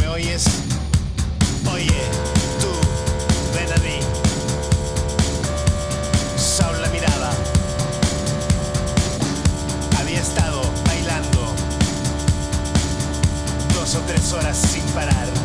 [0.00, 0.44] ¿Me oyes?
[1.70, 2.00] Oye,
[2.58, 2.70] tú,
[3.54, 3.98] ven a mí.
[6.38, 7.30] Saúl la miraba.
[10.00, 11.54] Había estado bailando
[13.74, 15.43] dos o tres horas sin parar.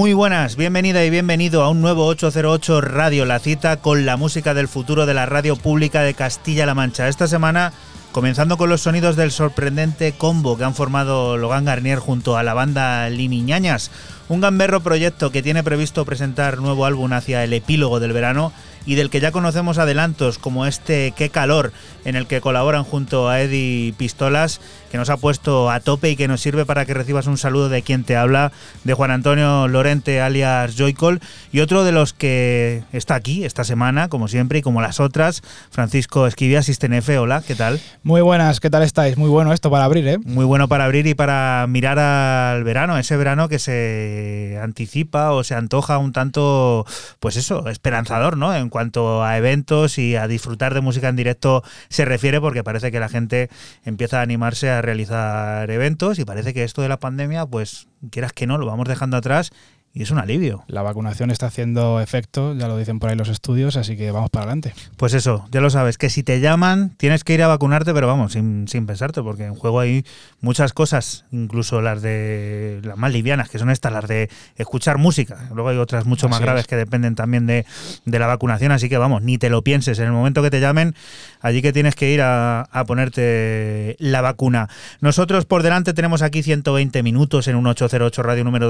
[0.00, 4.54] Muy buenas, bienvenida y bienvenido a un nuevo 808 Radio, la cita con la música
[4.54, 7.06] del futuro de la radio pública de Castilla-La Mancha.
[7.06, 7.74] Esta semana,
[8.10, 12.54] comenzando con los sonidos del sorprendente combo que han formado Logan Garnier junto a la
[12.54, 13.90] banda Limiñañas,
[14.30, 18.54] un gamberro proyecto que tiene previsto presentar nuevo álbum hacia el epílogo del verano
[18.86, 21.72] y del que ya conocemos adelantos como este Qué calor,
[22.04, 24.60] en el que colaboran junto a Eddie Pistolas,
[24.90, 27.68] que nos ha puesto a tope y que nos sirve para que recibas un saludo
[27.68, 28.52] de quien te habla,
[28.84, 31.20] de Juan Antonio Lorente alias Joycol,
[31.52, 35.42] y otro de los que está aquí esta semana, como siempre y como las otras,
[35.70, 37.18] Francisco Esquivia, Sistenefe.
[37.18, 37.80] Hola, ¿qué tal?
[38.02, 39.16] Muy buenas, ¿qué tal estáis?
[39.16, 40.18] Muy bueno esto para abrir, ¿eh?
[40.24, 45.44] Muy bueno para abrir y para mirar al verano, ese verano que se anticipa o
[45.44, 46.86] se antoja un tanto,
[47.20, 48.54] pues eso, esperanzador, ¿no?
[48.54, 48.79] En cuanto
[49.22, 53.08] a eventos y a disfrutar de música en directo se refiere, porque parece que la
[53.08, 53.50] gente
[53.84, 58.32] empieza a animarse a realizar eventos y parece que esto de la pandemia, pues quieras
[58.32, 59.52] que no, lo vamos dejando atrás
[59.92, 60.62] y es un alivio.
[60.68, 64.30] La vacunación está haciendo efecto, ya lo dicen por ahí los estudios, así que vamos
[64.30, 64.72] para adelante.
[64.96, 68.06] Pues eso, ya lo sabes, que si te llaman tienes que ir a vacunarte, pero
[68.06, 70.04] vamos, sin, sin pensarte, porque en juego hay
[70.40, 75.48] muchas cosas, incluso las de las más livianas, que son estas, las de escuchar música.
[75.52, 76.66] Luego hay otras mucho más graves es.
[76.68, 77.66] que dependen también de,
[78.04, 79.98] de la vacunación, así que vamos, ni te lo pienses.
[79.98, 80.94] En el momento que te llamen,
[81.40, 84.68] allí que tienes que ir a, a ponerte la vacuna.
[85.00, 88.68] Nosotros por delante tenemos aquí 120 minutos en un 808 radio número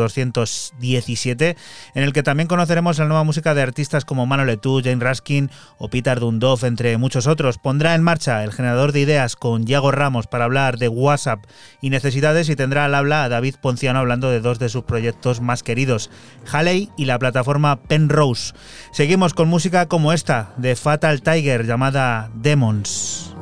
[1.11, 1.57] 217,
[1.95, 5.51] en el que también conoceremos la nueva música de artistas como Mano Letou, Jane Raskin
[5.79, 7.59] o Peter Dundov, entre muchos otros.
[7.59, 11.45] Pondrá en marcha el generador de ideas con Yago Ramos para hablar de WhatsApp
[11.81, 15.41] y necesidades y tendrá al habla a David Ponciano hablando de dos de sus proyectos
[15.41, 16.11] más queridos,
[16.51, 18.55] Halley y la plataforma Penrose.
[18.93, 23.35] Seguimos con música como esta de Fatal Tiger llamada Demons.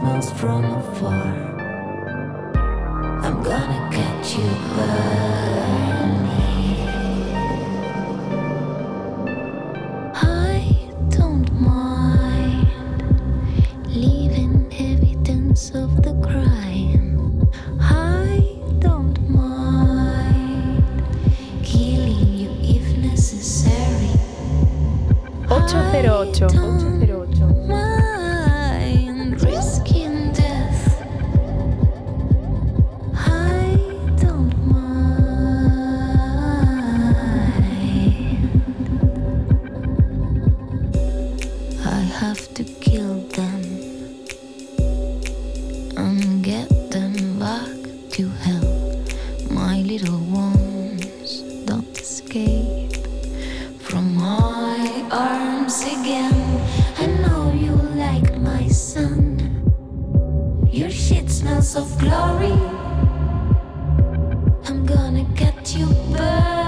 [0.00, 1.32] Smells from afar.
[3.24, 6.08] I'm gonna get you burning.
[10.14, 12.66] I don't mind
[13.88, 17.46] leaving evidence of the crime.
[17.78, 20.82] I don't mind
[21.62, 24.14] killing you if necessary.
[25.50, 26.42] 808.
[26.42, 27.09] 808.
[55.70, 56.34] Arms again.
[56.98, 59.38] I know you like my son.
[60.70, 62.58] Your shit smells of glory.
[64.66, 66.59] I'm gonna get you burning.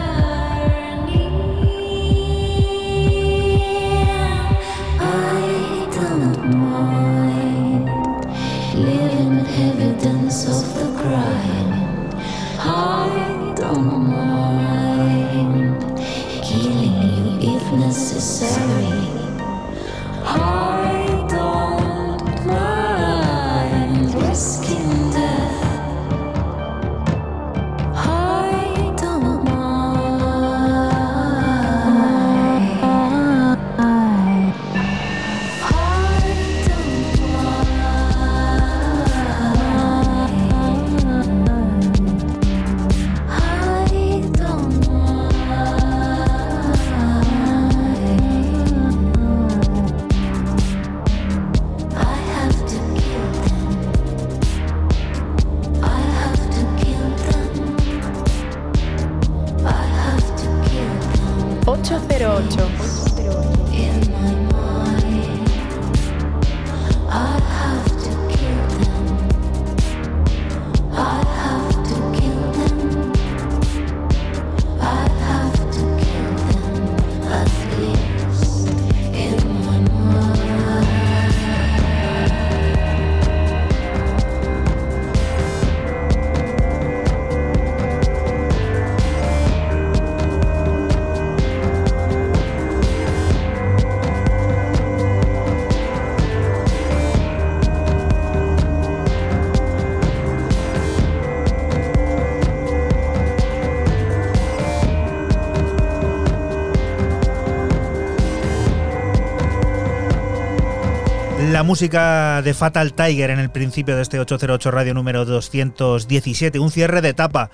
[111.62, 116.72] La música de Fatal Tiger en el principio de este 808 radio número 217, un
[116.72, 117.50] cierre de etapa,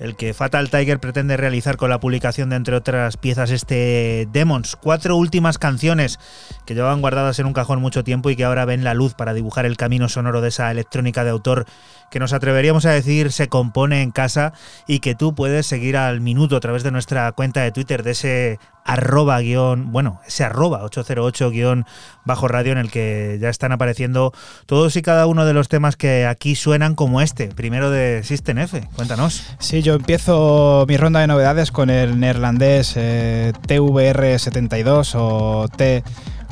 [0.00, 4.74] el que Fatal Tiger pretende realizar con la publicación de, entre otras piezas, este Demons.
[4.74, 6.18] Cuatro últimas canciones
[6.66, 9.34] que llevaban guardadas en un cajón mucho tiempo y que ahora ven la luz para
[9.34, 11.66] dibujar el camino sonoro de esa electrónica de autor
[12.10, 14.52] que nos atreveríamos a decir se compone en casa
[14.86, 18.10] y que tú puedes seguir al minuto a través de nuestra cuenta de Twitter de
[18.10, 21.86] ese arroba guion, bueno, ese arroba 808 guion
[22.24, 24.32] bajo radio en el que ya están apareciendo
[24.66, 28.58] todos y cada uno de los temas que aquí suenan como este, primero de System
[28.58, 28.88] F.
[28.96, 29.54] Cuéntanos.
[29.58, 35.68] Sí, yo empiezo mi ronda de novedades con el neerlandés eh, TVR72 o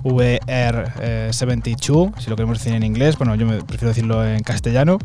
[0.02, 3.18] TVR72, si lo queremos decir en inglés.
[3.18, 4.98] Bueno, yo prefiero decirlo en castellano.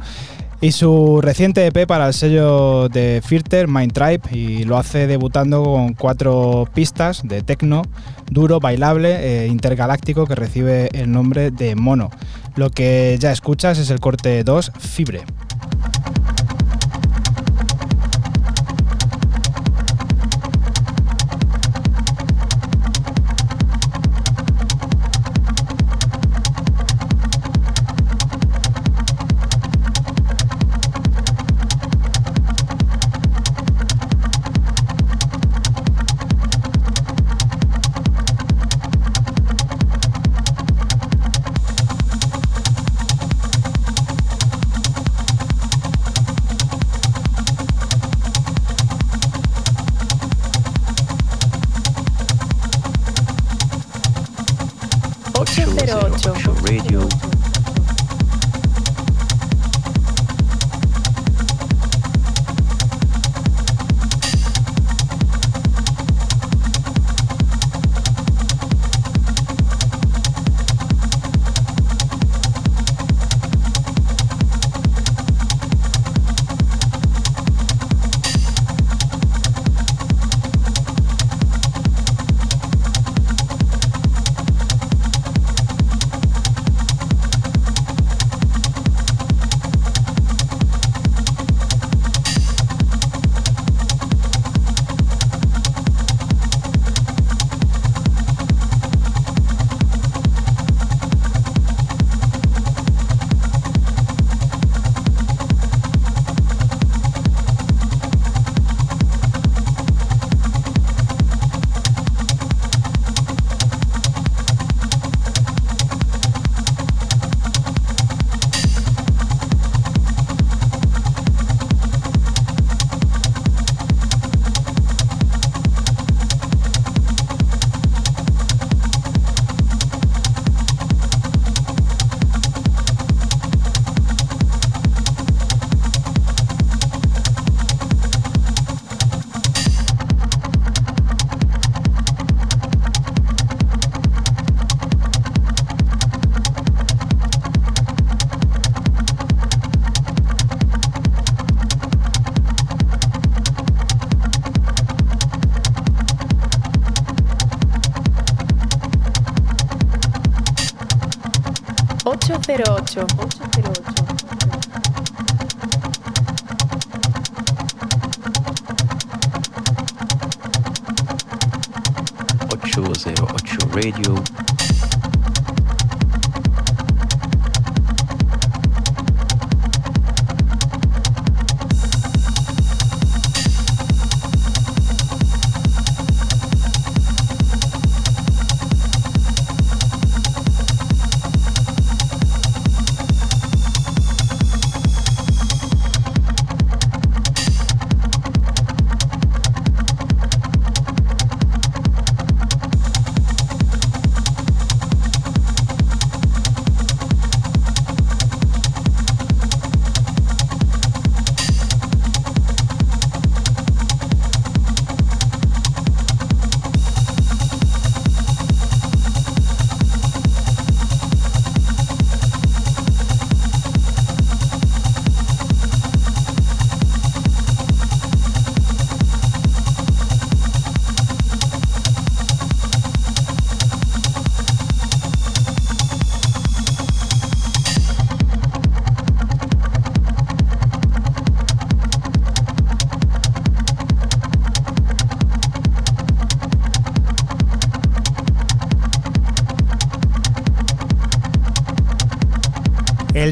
[0.62, 5.64] Y su reciente EP para el sello de Filter, Mind Tribe, y lo hace debutando
[5.64, 7.84] con cuatro pistas de techno
[8.32, 12.10] duro, bailable, e intergaláctico que recibe el nombre de Mono.
[12.56, 15.24] Lo que ya escuchas es el corte 2, Fibre.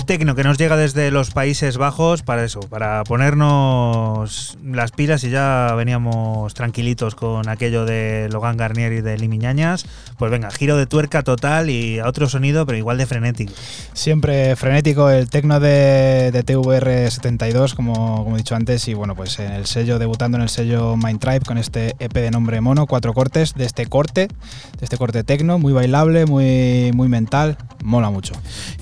[0.05, 5.29] Tecno que nos llega desde los Países Bajos para eso, para ponernos las pilas y
[5.29, 9.85] ya veníamos tranquilitos con aquello de Logan Garnier y de Limiñañas.
[10.17, 13.53] Pues venga, giro de tuerca total y a otro sonido, pero igual de frenético.
[13.93, 19.39] Siempre frenético el tecno de, de TVR72, como, como he dicho antes, y bueno, pues
[19.39, 22.87] en el sello, debutando en el sello Mind Tribe con este EP de nombre mono,
[22.87, 28.09] cuatro cortes de este corte, de este corte tecno, muy bailable, muy, muy mental, mola
[28.09, 28.33] mucho.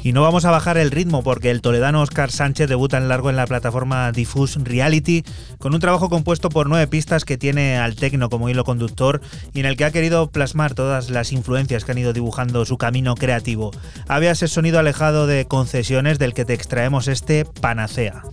[0.03, 3.29] Y no vamos a bajar el ritmo porque el toledano Oscar Sánchez debuta en largo
[3.29, 5.23] en la plataforma Diffuse Reality
[5.59, 9.21] con un trabajo compuesto por nueve pistas que tiene al tecno como hilo conductor
[9.53, 12.77] y en el que ha querido plasmar todas las influencias que han ido dibujando su
[12.77, 13.71] camino creativo.
[14.07, 18.23] Había ese sonido alejado de concesiones del que te extraemos este Panacea.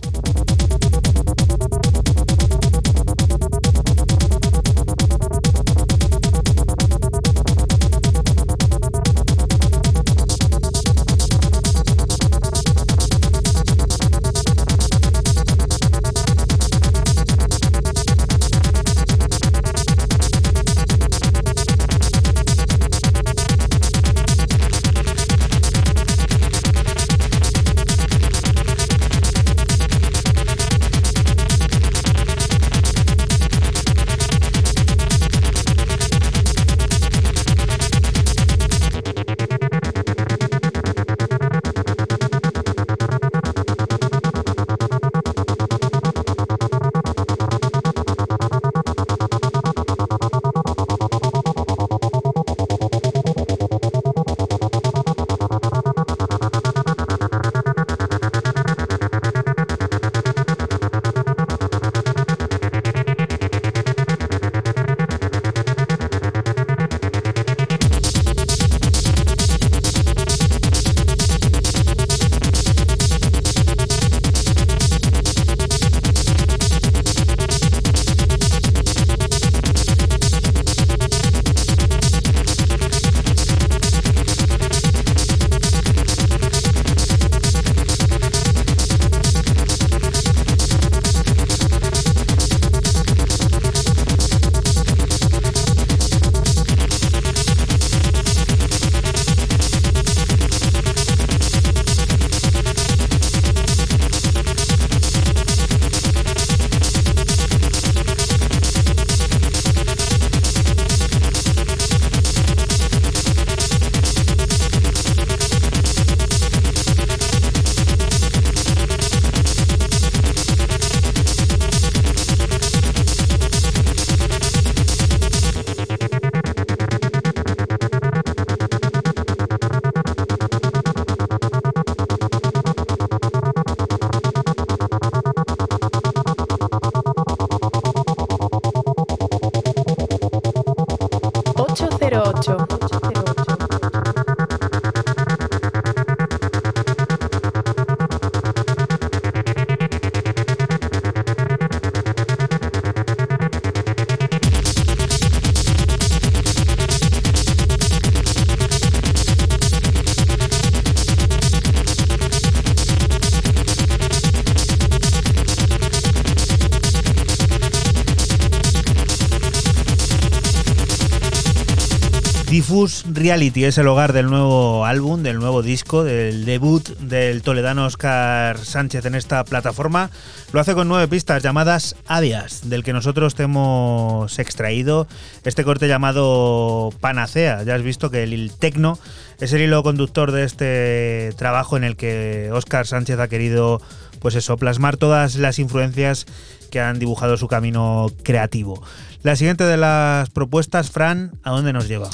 [172.69, 177.87] 'Fus Reality es el hogar del nuevo álbum, del nuevo disco, del debut del toledano
[177.87, 180.11] Oscar Sánchez en esta plataforma.
[180.53, 185.07] Lo hace con nueve pistas llamadas Avias, del que nosotros hemos extraído
[185.45, 187.63] este corte llamado Panacea.
[187.63, 188.99] Ya has visto que el tecno
[189.39, 193.81] es el hilo conductor de este trabajo en el que Oscar Sánchez ha querido,
[194.19, 196.27] pues eso, plasmar todas las influencias
[196.69, 198.83] que han dibujado su camino creativo.
[199.23, 202.09] La siguiente de las propuestas, Fran, ¿a dónde nos lleva?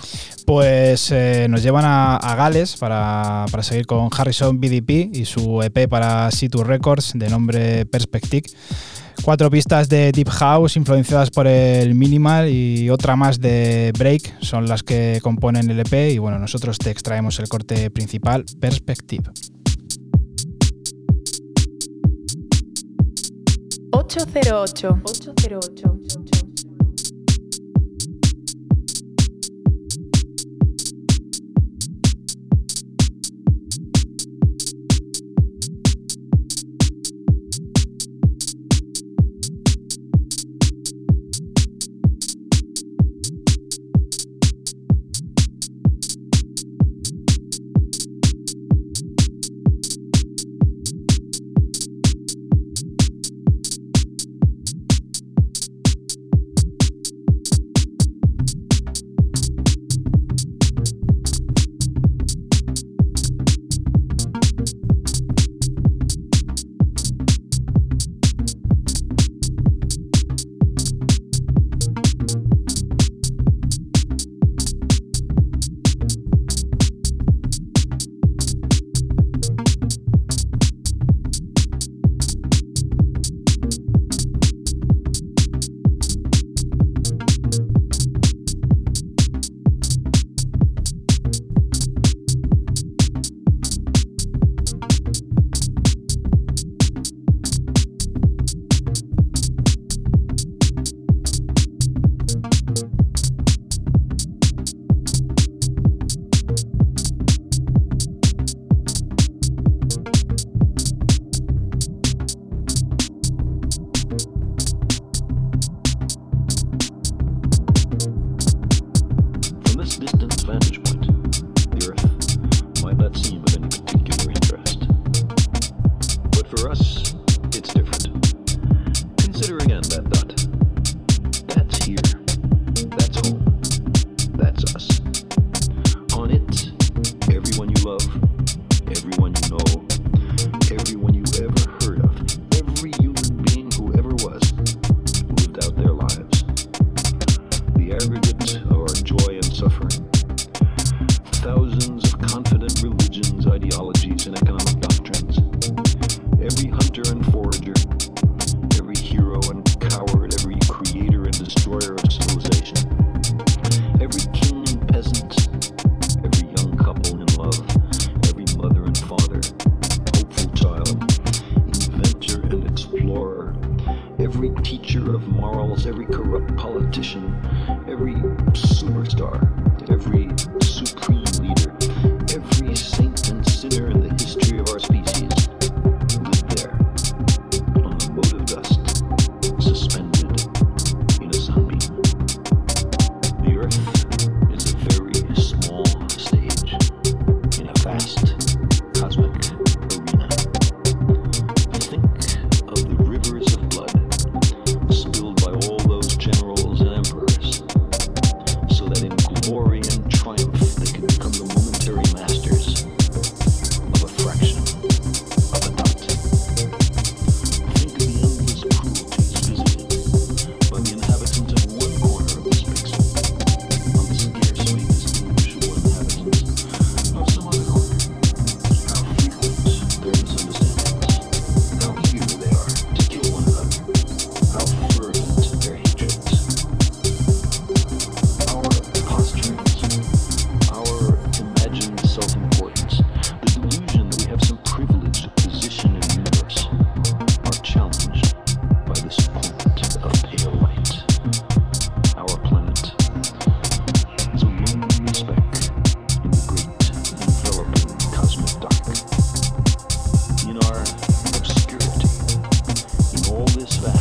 [0.45, 6.29] Pues eh, nos llevan a, Gales para, seguir con Harrison BDP y su EP para
[6.29, 8.43] C2 Records de nombre Perspective.
[9.23, 14.67] Cuatro pistas de Deep House influenciadas por el minimal y otra más de Break son
[14.67, 19.23] las que componen el EP y bueno, nosotros te extraemos el corte principal Perspective.
[23.91, 25.01] 808.
[25.03, 25.24] 808.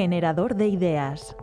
[0.06, 1.34] Generador de ideas.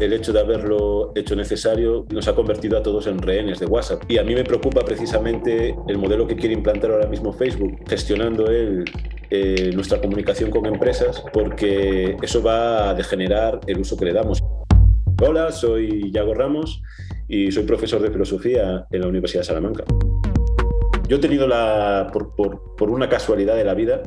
[0.00, 4.02] el hecho de haberlo hecho necesario nos ha convertido a todos en rehenes de WhatsApp.
[4.08, 8.50] Y a mí me preocupa precisamente el modelo que quiere implantar ahora mismo Facebook, gestionando
[8.50, 8.84] él
[9.30, 14.42] eh, nuestra comunicación con empresas, porque eso va a degenerar el uso que le damos.
[15.22, 16.82] Hola, soy Yago Ramos
[17.28, 19.84] y soy profesor de filosofía en la Universidad de Salamanca.
[21.06, 24.02] Yo he tenido la, por, una casualidad de la vida,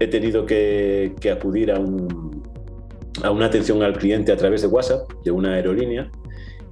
[0.00, 2.27] he tenido que acudir a un,
[3.22, 6.10] a una atención al cliente a través de WhatsApp de una aerolínea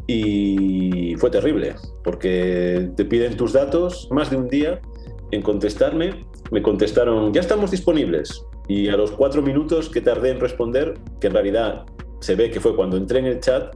[0.06, 4.80] y fue terrible porque te piden tus datos más de un día
[5.32, 6.24] en contestarme.
[6.50, 8.44] Me contestaron, ya estamos disponibles.
[8.68, 11.86] Y a los cuatro minutos que tardé en responder, que en realidad
[12.20, 13.74] se ve que fue cuando entré en el chat,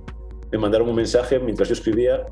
[0.53, 2.27] me mandaron un mensaje mientras yo escribía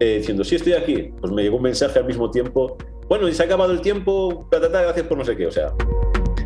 [0.00, 1.10] eh, diciendo, sí, estoy aquí.
[1.20, 2.76] Pues me llegó un mensaje al mismo tiempo,
[3.08, 5.46] bueno, y se ha acabado el tiempo, gracias por no sé qué.
[5.46, 5.72] O sea,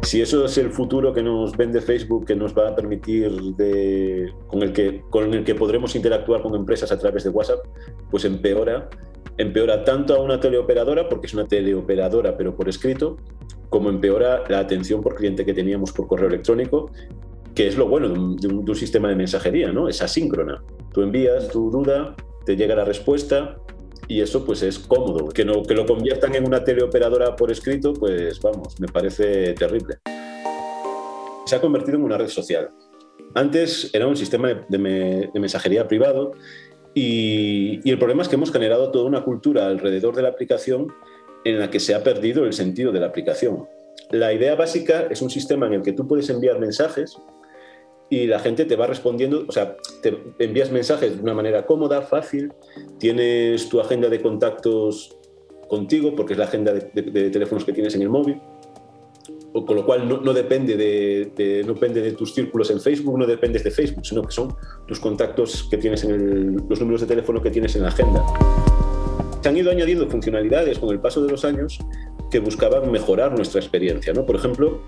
[0.02, 4.32] si eso es el futuro que nos vende Facebook, que nos va a permitir, de,
[4.48, 7.60] con, el que, con el que podremos interactuar con empresas a través de WhatsApp,
[8.10, 8.90] pues empeora,
[9.38, 13.16] empeora tanto a una teleoperadora, porque es una teleoperadora pero por escrito,
[13.68, 16.90] como empeora la atención por cliente que teníamos por correo electrónico,
[17.54, 19.88] que es lo bueno de un, de un, sistema de mensajería, ¿no?
[19.88, 20.62] Es asíncrona.
[20.92, 23.56] Tú envías tu duda, te llega la respuesta,
[24.08, 25.28] y eso pues es cómodo.
[25.28, 29.98] Que, no, que lo conviertan en una teleoperadora por escrito, pues vamos, me parece terrible.
[31.46, 32.70] Se ha convertido en una red social.
[33.34, 36.32] Antes era un sistema de, mensajería privado
[36.94, 40.92] y, y, el problema es que hemos generado toda una cultura alrededor de la aplicación
[41.44, 43.66] en la que se ha perdido el sentido de la aplicación.
[44.10, 47.16] La idea básica es un sistema en el que tú puedes enviar mensajes
[48.12, 52.02] y la gente te va respondiendo, o sea, te envías mensajes de una manera cómoda,
[52.02, 52.52] fácil,
[52.98, 55.16] tienes tu agenda de contactos
[55.66, 58.38] contigo, porque es la agenda de, de- de teléfonos que tienes en el móvil,
[59.54, 63.18] o con lo cual no, no depende de, no depende de tus círculos en Facebook,
[63.18, 64.54] no dependes de Facebook, sino que son
[64.86, 68.22] tus contactos que tienes en el- los números de teléfono que tienes en la agenda.
[69.40, 71.78] Se han ido añadiendo funcionalidades con el paso de los años
[72.30, 74.12] que buscaban mejorar nuestra experiencia.
[74.12, 74.26] ¿no?
[74.26, 74.80] Por ejemplo,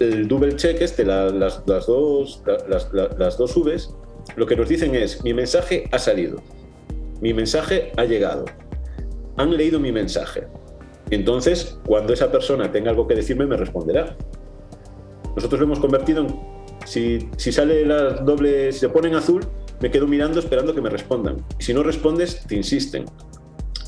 [0.00, 3.94] el double check, este, la- las, las dos, la- las, la- las dos Vs,
[4.36, 6.40] lo que nos dicen es, mi mensaje ha salido,
[7.20, 8.44] mi mensaje ha llegado,
[9.36, 10.46] han leído mi mensaje.
[11.10, 14.14] Entonces, cuando esa persona tenga algo que decirme, me responderá.
[15.34, 16.36] Nosotros lo hemos convertido en,
[16.84, 19.40] si, si sale la doble, si se pone en azul,
[19.80, 21.36] me quedo mirando esperando que me respondan.
[21.58, 23.04] Si no respondes, te insisten.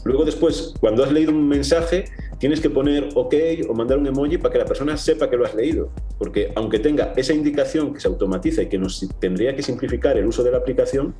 [0.05, 2.05] Luego después, cuando has leído un mensaje,
[2.41, 3.35] tienes que poner OK
[3.69, 5.91] o mandar un emoji para que la persona sepa que lo has leído.
[6.19, 10.27] Porque aunque tenga esa indicación que se automatiza y que nos tendría que simplificar el
[10.27, 11.15] uso de la aplicación,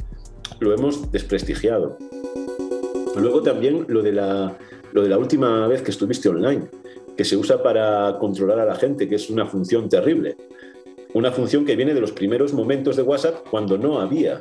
[0.59, 1.99] lo hemos desprestigiado.
[3.17, 4.57] Luego también lo de la,
[4.93, 6.69] lo de la última vez que estuviste online,
[7.17, 10.37] que se usa para controlar a la gente, que es una función terrible.
[11.13, 14.41] Una función que viene de los primeros momentos de WhatsApp cuando no había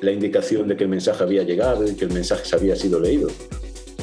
[0.00, 2.98] la indicación de que el mensaje había llegado y que el mensaje se había sido
[2.98, 3.28] leído.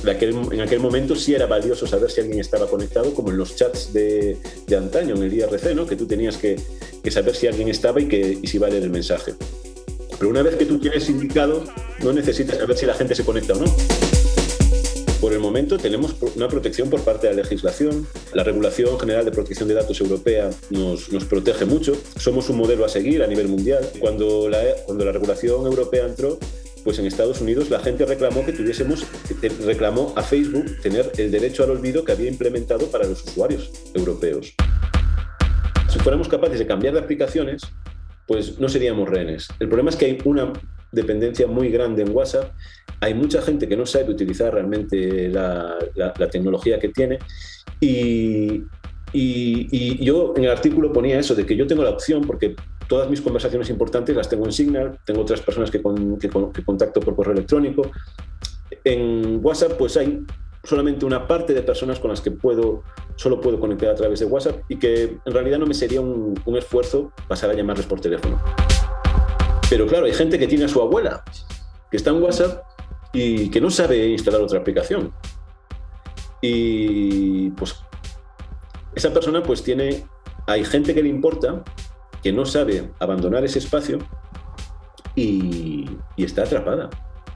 [0.03, 3.37] De aquel- en aquel momento sí era valioso saber si alguien estaba conectado, como en
[3.37, 4.37] los chats de,
[4.75, 5.85] antaño, en el IRC, ¿no?
[5.85, 6.57] que tú tenías que,
[7.09, 9.33] saber si alguien estaba y, si leer el mensaje.
[10.17, 11.65] Pero una vez que tú tienes indicado,
[12.03, 13.65] no necesitas saber si la gente se conecta o no.
[15.19, 18.07] Por el momento tenemos una protección por parte de la legislación.
[18.33, 21.95] La Regulación General de Protección de Datos Europea nos, protege mucho.
[22.17, 23.87] Somos un modelo a seguir a nivel mundial.
[23.99, 24.49] Cuando
[24.87, 26.39] cuando la regulación europea entró,
[26.83, 29.05] pues en Estados Unidos la gente reclamó que tuviésemos,
[29.65, 34.53] reclamó a Facebook tener el derecho al olvido que había implementado para los usuarios europeos.
[35.89, 37.63] Si fuéramos capaces de cambiar de aplicaciones,
[38.25, 39.47] pues no seríamos rehenes.
[39.59, 40.53] El problema es que hay una
[40.91, 42.53] dependencia muy grande en WhatsApp.
[43.01, 45.77] Hay mucha gente que no sabe utilizar realmente la,
[46.31, 47.19] tecnología que tiene.
[47.79, 48.63] Y
[50.03, 52.55] yo en el artículo ponía eso, de que yo tengo la opción, porque
[52.91, 56.51] todas mis conversaciones importantes las tengo en Signal, tengo otras personas que, con- que con-
[56.51, 57.83] que contacto por correo electrónico.
[58.83, 60.25] En WhatsApp pues hay
[60.61, 62.83] solamente una parte de personas con las que puedo,
[63.15, 66.37] solo puedo conectar a través de WhatsApp y que en realidad no me sería un,
[66.45, 68.37] un esfuerzo pasar a llamarles por teléfono.
[69.69, 71.23] Pero claro, hay gente que tiene a su abuela,
[71.89, 72.61] que está en WhatsApp
[73.13, 75.13] y que no sabe instalar otra aplicación.
[76.41, 77.73] Y pues
[78.95, 80.03] esa persona pues tiene,
[80.45, 81.63] hay gente que le importa,
[82.21, 83.99] que no sabe abandonar ese espacio
[85.15, 85.85] y,
[86.17, 86.89] está atrapada.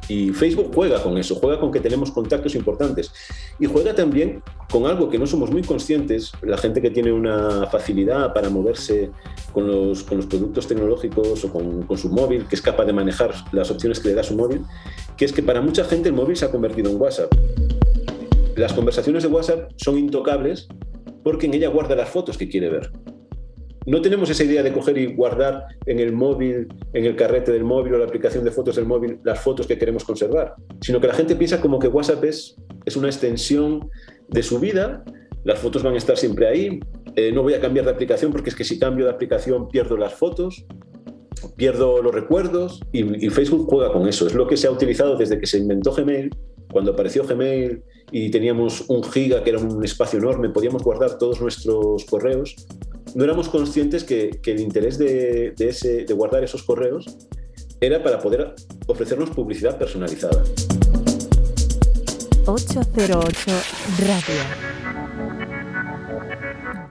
[0.08, 3.12] Y Facebook juega con eso, juega con que tenemos contactos importantes
[3.60, 7.66] y juega también con algo que no somos muy conscientes, la gente que tiene una
[7.66, 9.10] facilidad para moverse
[9.52, 12.94] con los, con los productos tecnológicos o con, con su móvil, que es capaz de
[12.94, 14.62] manejar las opciones que le da su móvil,
[15.18, 17.34] que es que para mucha gente el móvil se ha convertido en WhatsApp.
[18.56, 20.68] Las conversaciones de WhatsApp son intocables
[21.24, 22.92] porque en ella guarda las fotos que quiere ver.
[23.86, 27.64] No tenemos esa idea de coger y guardar en el móvil, en el carrete del
[27.64, 31.08] móvil o la aplicación de fotos del móvil las fotos que queremos conservar, sino que
[31.08, 33.90] la gente piensa como que WhatsApp es, es una extensión
[34.28, 35.04] de su vida,
[35.44, 36.80] las fotos van a estar siempre ahí,
[37.16, 39.98] eh, no voy a cambiar de aplicación porque es que si cambio de aplicación pierdo
[39.98, 40.66] las fotos,
[41.56, 44.26] pierdo los recuerdos y, y Facebook juega con eso.
[44.26, 46.32] Es lo que se ha utilizado desde que se inventó Gmail,
[46.72, 51.40] cuando apareció Gmail y teníamos un giga que era un espacio enorme, podíamos guardar todos
[51.40, 52.56] nuestros correos
[53.16, 57.18] no éramos conscientes que, que el interés de, de, ese, de guardar esos correos
[57.80, 58.54] era para poder
[58.88, 60.44] ofrecernos publicidad personalizada.
[62.46, 63.52] 808
[64.02, 64.42] Radio.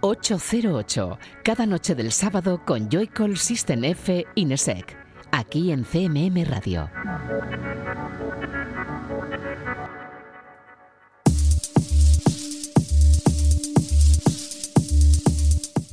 [0.00, 4.96] 808, cada noche del sábado con Joycall System F Inesec,
[5.30, 6.90] aquí en CMM Radio.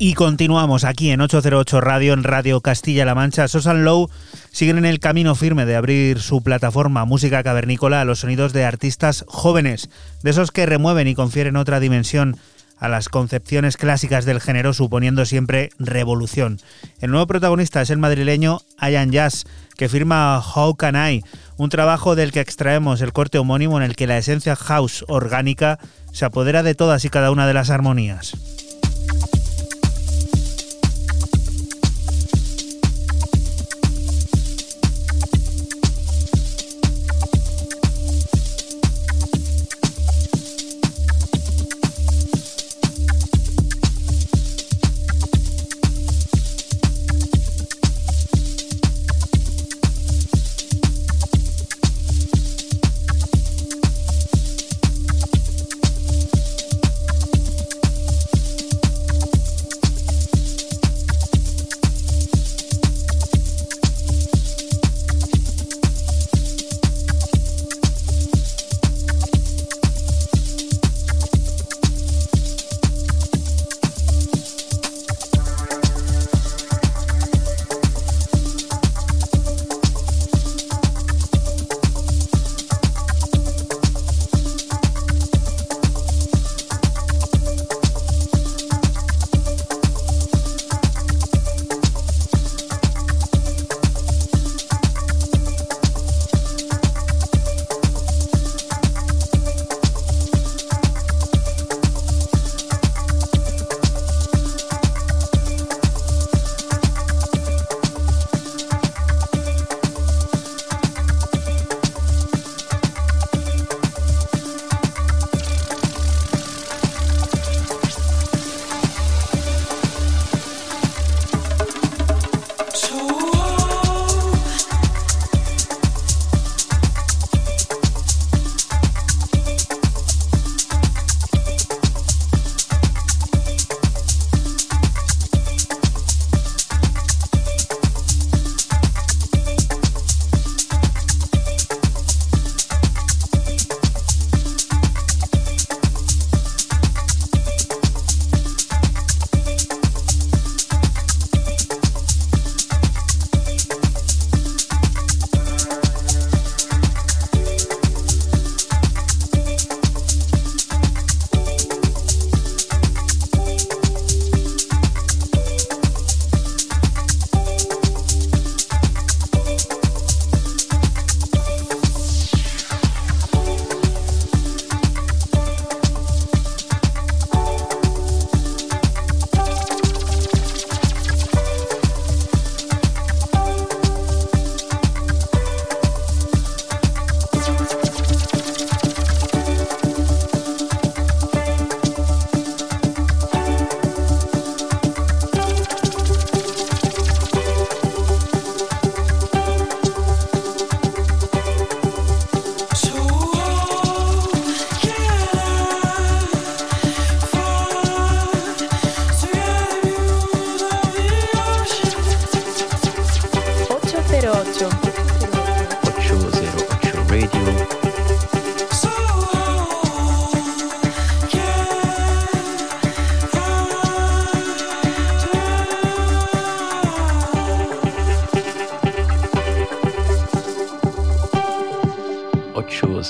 [0.04, 3.48] Y continuamos aquí en 808 Radio, en Radio Castilla-La Mancha.
[3.48, 4.10] Sosan Low
[4.50, 8.66] siguen en el camino firme de abrir su plataforma Música Cavernícola a los sonidos de
[8.66, 9.92] artistas jóvenes,
[10.24, 12.36] de esos que remueven y confieren otra dimensión
[12.80, 16.60] a las concepciones clásicas del género, suponiendo siempre revolución.
[17.00, 19.46] El nuevo protagonista es el madrileño Ian Jazz,
[19.78, 21.24] que firma How Can I,
[21.58, 25.78] un trabajo del que extraemos el corte homónimo en el que la esencia house orgánica
[26.12, 28.34] se apodera de todas y cada una de las armonías.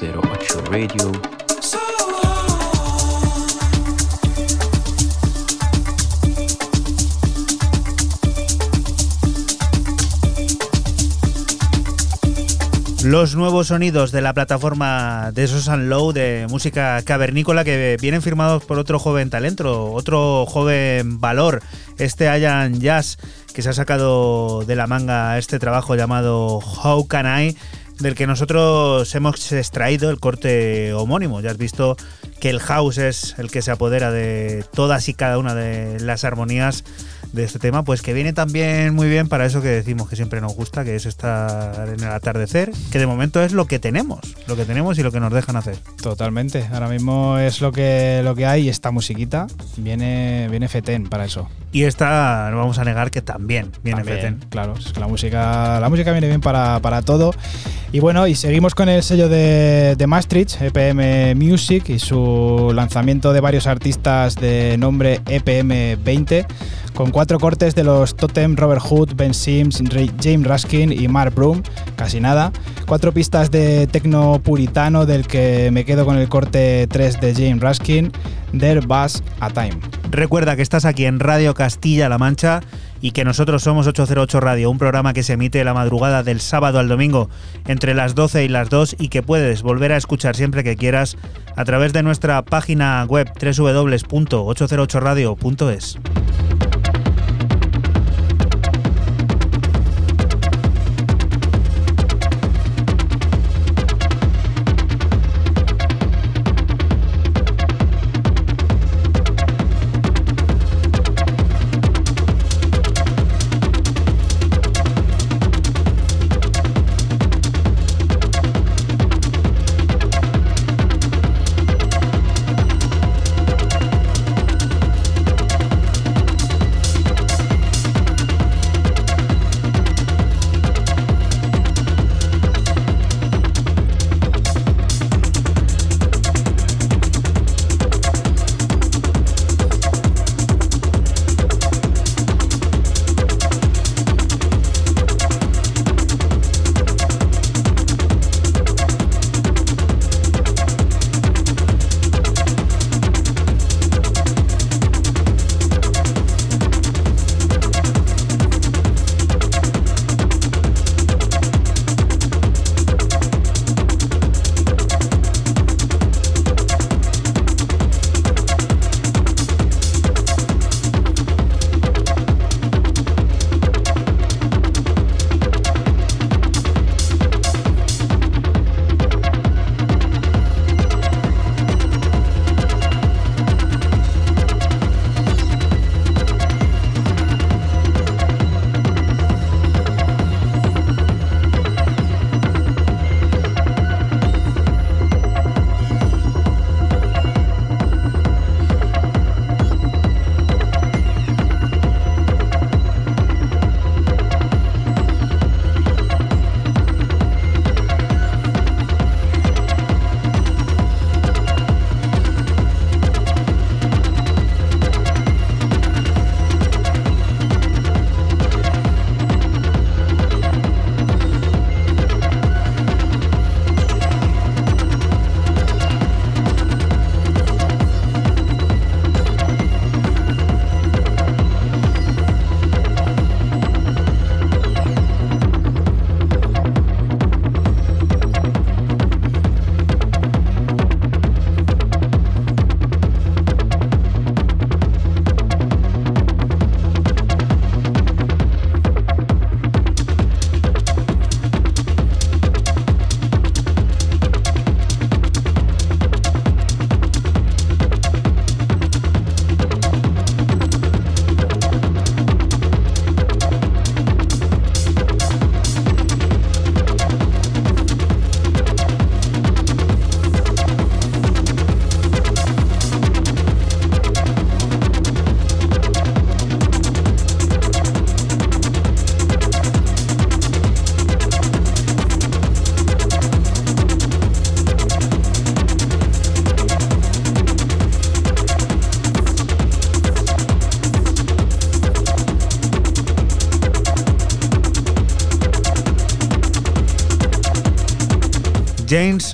[0.01, 1.11] Radio.
[13.03, 18.65] Los nuevos sonidos de la plataforma de Sosan Low de música cavernícola que vienen firmados
[18.65, 21.61] por otro joven talento, otro joven valor,
[21.99, 23.19] este Ayan Jazz,
[23.53, 27.57] que se ha sacado de la manga este trabajo llamado How Can I,
[28.01, 31.39] del que nosotros hemos extraído el corte homónimo.
[31.41, 31.95] Ya has visto
[32.39, 36.23] que el house es el que se apodera de todas y cada una de las
[36.23, 36.83] armonías
[37.33, 40.41] de este tema, pues que viene también muy bien para eso que decimos que siempre
[40.41, 44.19] nos gusta, que es estar en el atardecer, que de momento es lo que tenemos,
[44.47, 45.77] lo que tenemos y lo que nos dejan hacer.
[46.01, 51.07] Totalmente, ahora mismo es lo que, lo que hay y esta musiquita viene, viene fetén
[51.07, 51.49] para eso.
[51.71, 54.49] Y esta, no vamos a negar que también viene También, fetén.
[54.49, 57.33] Claro, es que la música, la música viene bien para, para todo.
[57.93, 63.31] Y bueno, y seguimos con el sello de, de Maastricht, EPM Music, y su lanzamiento
[63.31, 66.45] de varios artistas de nombre EPM 20,
[67.01, 69.81] con cuatro cortes de los Totem, Robert Hood, Ben Sims,
[70.21, 71.63] James Raskin y Mark Broom,
[71.95, 72.51] casi nada.
[72.85, 77.59] Cuatro pistas de tecno puritano, del que me quedo con el corte 3 de James
[77.59, 78.11] Raskin,
[78.55, 79.79] There Was a Time.
[80.11, 82.59] Recuerda que estás aquí en Radio Castilla-La Mancha
[83.01, 86.77] y que nosotros somos 808 Radio, un programa que se emite la madrugada del sábado
[86.77, 87.31] al domingo
[87.65, 91.17] entre las 12 y las 2 y que puedes volver a escuchar siempre que quieras
[91.55, 95.97] a través de nuestra página web www.808radio.es.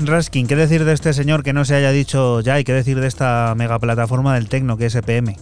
[0.05, 2.99] Raskin, ¿qué decir de este señor que no se haya dicho ya y qué decir
[2.99, 5.35] de esta mega plataforma del tecno que es EPM?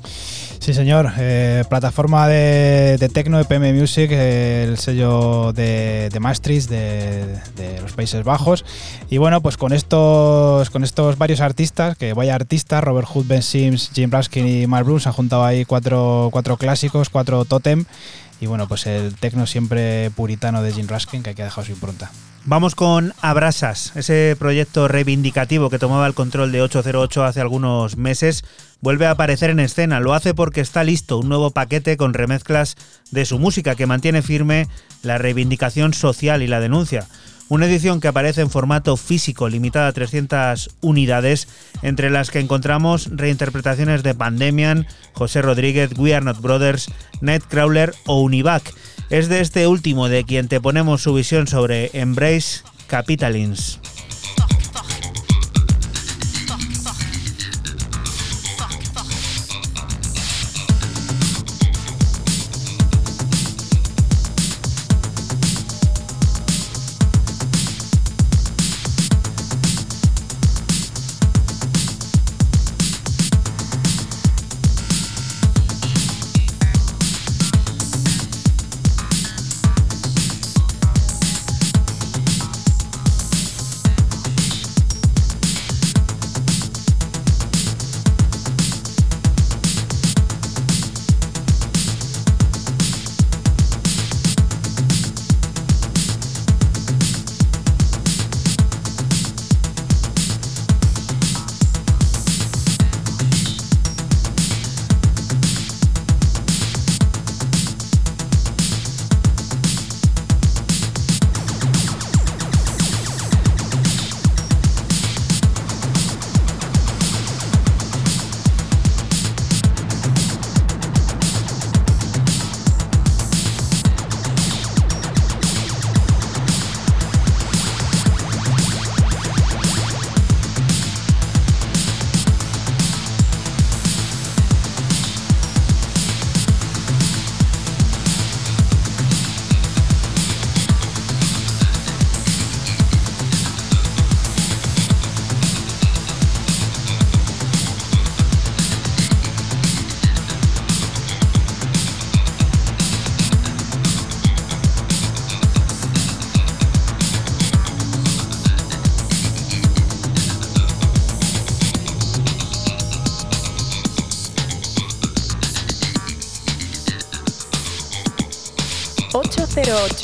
[0.59, 1.11] Sí, señor.
[1.17, 7.39] Eh, plataforma de, de Tecno, EPM Music, eh, el sello de, de Maastricht, de,
[7.81, 8.65] los Países Bajos.
[9.09, 13.43] Y bueno, pues con estos, con estos varios artistas, que vaya artistas, Robert Hood, Ben
[13.43, 17.85] Sims, Jim Raskin y Mark Bruce, han juntado ahí cuatro, cuatro clásicos, cuatro totem.
[18.41, 21.73] Y bueno, pues el tecno siempre puritano de Jim Raskin, que aquí ha dejado su
[21.73, 22.09] impronta.
[22.47, 28.45] Vamos con Abrasas, ese proyecto reivindicativo que tomaba el control de 808 hace algunos meses.
[28.81, 32.75] Vuelve a aparecer en escena, lo hace porque está listo un nuevo paquete con remezclas
[33.09, 34.67] de su música que mantiene firme
[35.01, 37.07] la reivindicación social y la denuncia.
[37.49, 41.47] Una edición que aparece en formato físico, limitada a 300 unidades,
[41.81, 46.91] entre las que encontramos reinterpretaciones de Pandemian, José Rodríguez, We Are Not Brothers,
[47.21, 48.71] Nightcrawler o Univac.
[49.09, 53.79] Es de este último de quien te ponemos su visión sobre Embrace Capitalins.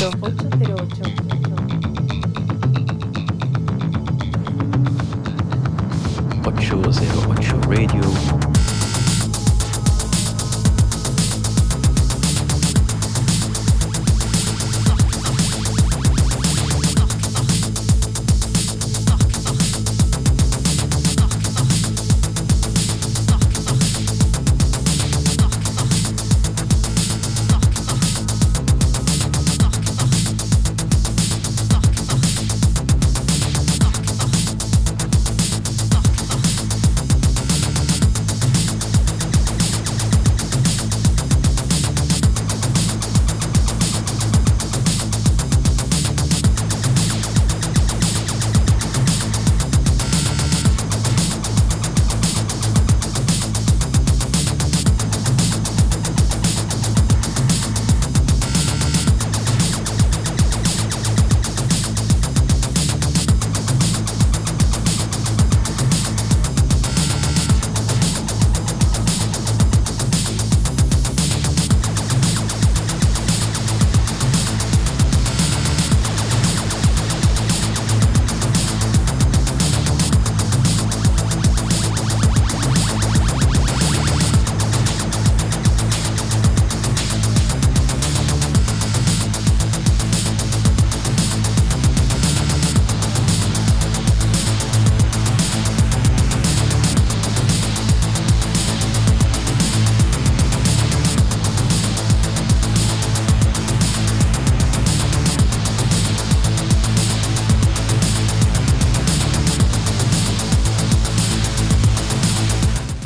[0.01, 0.40] 808.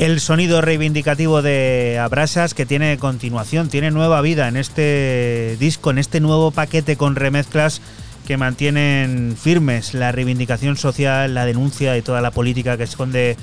[0.06, 5.98] El sonido reivindicativo de Abrasas que tiene continuación, tiene nueva vida en este disco, en
[5.98, 7.82] este nuevo paquete con remezclas
[8.28, 13.36] que mantienen firmes la reivindicación social, la denuncia y toda la política que esconde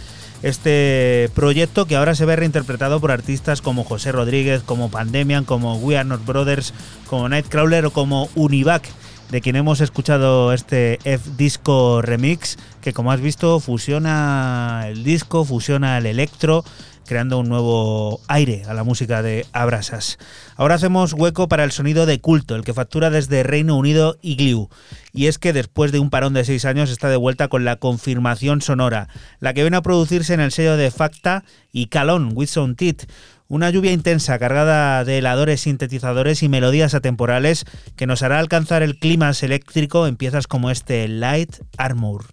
[0.45, 5.79] este proyecto que ahora se ve reinterpretado por artistas como José Rodríguez, como Pandemian, como
[5.79, 6.75] We Are Not Brothers,
[7.09, 8.85] como Nightcrawler o como Univac,
[9.33, 15.45] de quien hemos escuchado este F Disco Remix, que como has visto fusiona el disco,
[15.45, 16.65] fusiona el electro,
[17.07, 20.19] creando un nuevo aire a la música de Abrasas.
[20.57, 24.69] Ahora hacemos hueco para el sonido de culto, el que factura desde Reino Unido Igloo.
[25.13, 27.77] Y es que después de un parón de seis años está de vuelta con la
[27.77, 29.09] confirmación sonora,
[29.41, 33.05] la que viene a producirse en el sello de Facta y Calon, with Sound Tit.
[33.47, 37.65] Una lluvia intensa cargada de heladores, sintetizadores y melodías atemporales
[37.97, 42.25] que nos hará alcanzar el clima eléctrico en piezas como este Light Armor.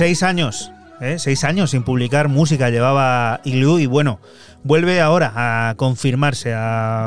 [0.00, 0.72] Seis años,
[1.02, 1.18] ¿eh?
[1.18, 4.18] seis años sin publicar música llevaba Igloo y bueno,
[4.64, 6.56] vuelve ahora a confirmarse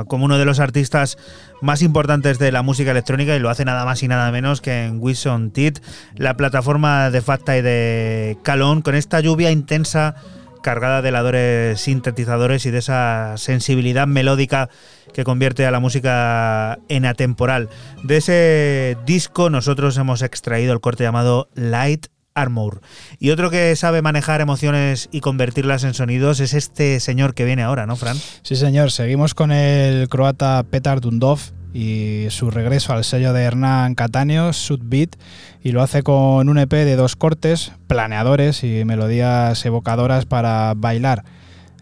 [0.08, 1.18] como uno de los artistas
[1.60, 4.86] más importantes de la música electrónica y lo hace nada más y nada menos que
[4.86, 5.80] en Wilson Tit,
[6.18, 10.14] la plataforma de Facta y de Calón, con esta lluvia intensa
[10.62, 14.70] cargada de ladores sintetizadores y de esa sensibilidad melódica
[15.16, 17.70] que convierte a la música en atemporal.
[18.04, 22.82] De ese disco nosotros hemos extraído el corte llamado Light Armor.
[23.20, 27.64] Y otro que sabe manejar emociones y convertirlas en sonidos es este señor que viene
[27.64, 28.18] ahora, ¿no, Fran?
[28.42, 28.92] Sí, señor.
[28.92, 31.40] Seguimos con el croata Petar Dundov
[31.74, 35.16] y su regreso al sello de Hernán Catáneo, Beat,
[35.64, 41.24] y lo hace con un EP de dos cortes, planeadores y melodías evocadoras para bailar,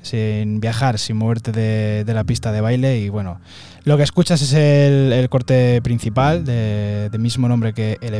[0.01, 2.99] sin viajar, sin moverte de, la pista de baile.
[2.99, 3.41] Y bueno,
[3.83, 8.15] lo que escuchas es el, corte principal de, de mismo nombre que el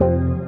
[0.00, 0.41] Euclidia.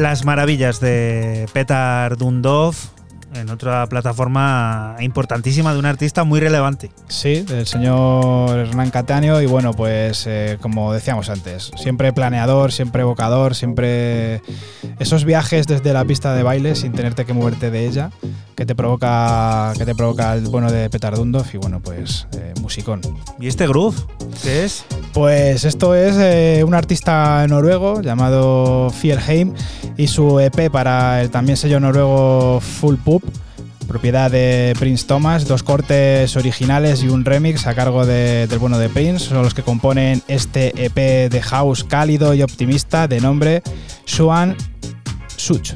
[0.00, 2.74] Las maravillas de Petar Dundov
[3.34, 6.90] en otra plataforma importantísima de un artista muy relevante.
[7.08, 13.02] Sí, del señor Hernán Catáneo y bueno, pues eh, como decíamos antes, siempre planeador, siempre
[13.02, 14.42] evocador, siempre
[14.98, 18.10] esos viajes desde la pista de baile sin tenerte que moverte de ella,
[18.56, 23.00] que te provoca, que te provoca el bueno de Petardundov y bueno, pues eh, musicón.
[23.38, 23.96] ¿Y este groove?
[24.42, 24.84] ¿Qué es?
[25.12, 29.54] Pues esto es eh, un artista noruego llamado Fierheim
[30.00, 33.22] y su EP para el también sello noruego Full Poop
[33.86, 38.88] propiedad de Prince Thomas, dos cortes originales y un remix a cargo del bueno de
[38.88, 43.62] Prince, son los que componen este EP de house cálido y optimista de nombre
[44.04, 44.56] Swan
[45.36, 45.72] Such.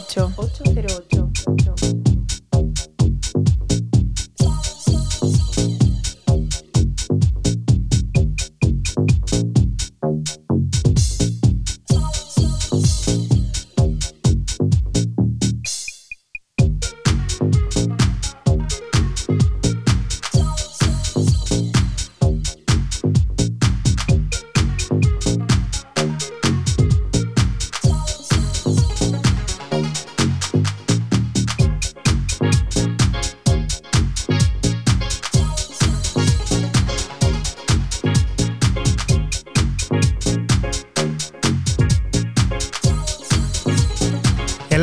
[0.00, 0.31] 808.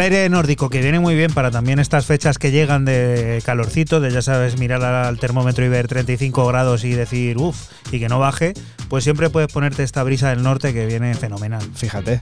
[0.10, 4.10] Aire nórdico que viene muy bien para también estas fechas que llegan de calorcito, de
[4.10, 8.18] ya sabes, mirar al termómetro y ver 35 grados y decir uff, y que no
[8.18, 8.54] baje,
[8.90, 11.62] pues siempre puedes ponerte esta brisa del norte que viene fenomenal.
[11.76, 12.22] Fíjate,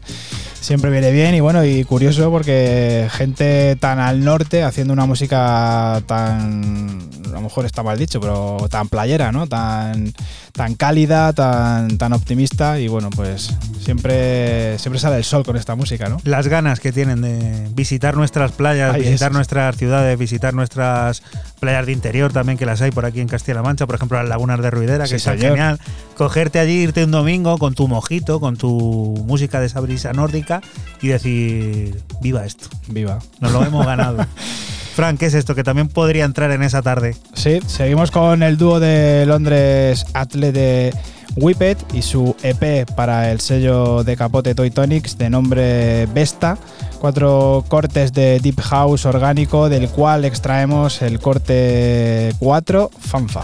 [0.59, 6.01] siempre viene bien y bueno, y curioso porque gente tan al norte haciendo una música
[6.05, 9.47] tan, a lo mejor está mal dicho, pero tan playera, ¿no?
[9.47, 10.13] Tan,
[10.51, 15.75] tan cálida, tan, tan optimista y bueno, pues siempre, siempre sale el sol con esta
[15.75, 16.17] música, ¿no?
[16.25, 21.23] Las ganas que tienen de visitar nuestras playas, visitar nuestras ciudades, visitar nuestras
[21.57, 24.29] playas de interior también que las hay por aquí en Castilla-La Mancha, por ejemplo las
[24.29, 25.79] lagunas de Ruidera, que es genial.
[26.15, 30.61] Cogerte allí, irte un domingo con tu mojito, con tu música de esa brisa nórdica
[31.01, 32.69] y decir, viva esto.
[32.87, 33.19] Viva.
[33.39, 34.25] Nos lo hemos ganado.
[34.97, 35.53] Frank, ¿qué es esto?
[35.53, 37.15] Que también podría entrar en esa tarde.
[37.35, 40.91] Sí, seguimos con el dúo de Londres Atle de
[41.35, 46.57] Whippet y su EP para el sello de capote Toy Tonics de nombre Vesta.
[46.97, 53.43] Cuatro cortes de Deep House orgánico, del cual extraemos el corte 4, Fanfa.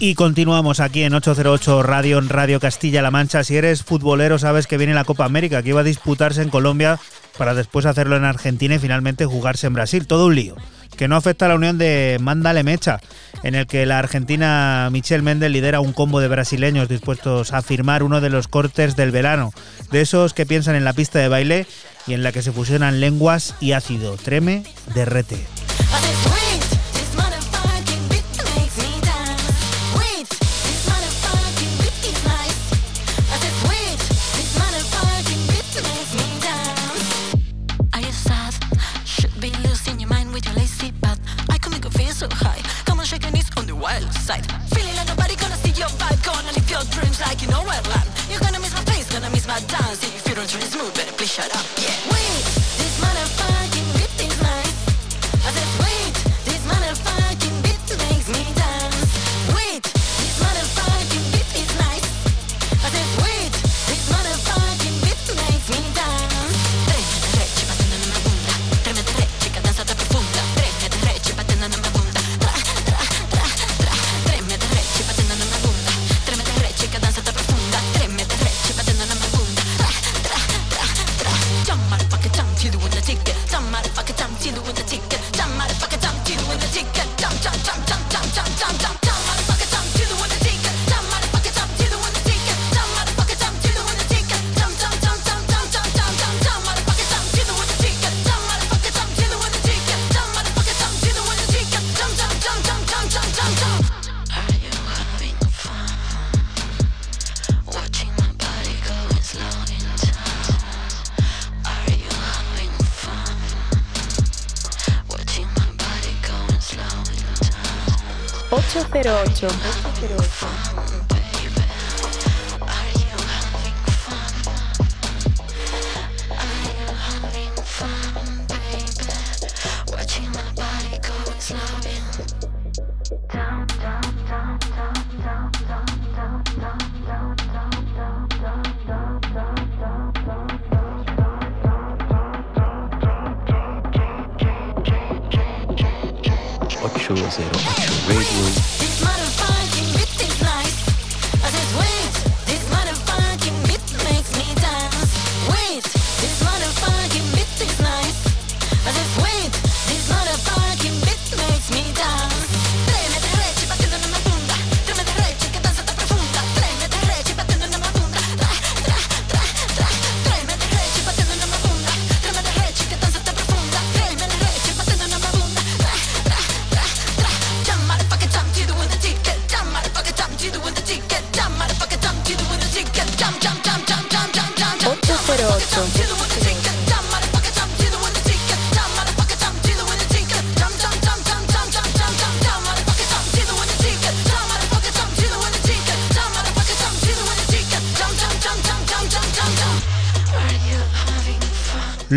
[0.00, 3.42] Y continuamos aquí en 808 Radio, en Radio Castilla-La Mancha.
[3.42, 7.00] Si eres futbolero, sabes que viene la Copa América, que iba a disputarse en Colombia
[7.36, 10.06] para después hacerlo en Argentina y finalmente jugarse en Brasil.
[10.06, 10.54] Todo un lío.
[10.96, 13.00] Que no afecta a la unión de Mándale Mecha,
[13.42, 18.04] en el que la argentina Michelle Méndez lidera un combo de brasileños dispuestos a firmar
[18.04, 19.52] uno de los cortes del verano.
[19.90, 21.66] De esos que piensan en la pista de baile
[22.06, 24.16] y en la que se fusionan lenguas y ácido.
[24.16, 24.62] Treme,
[24.94, 25.38] derrete.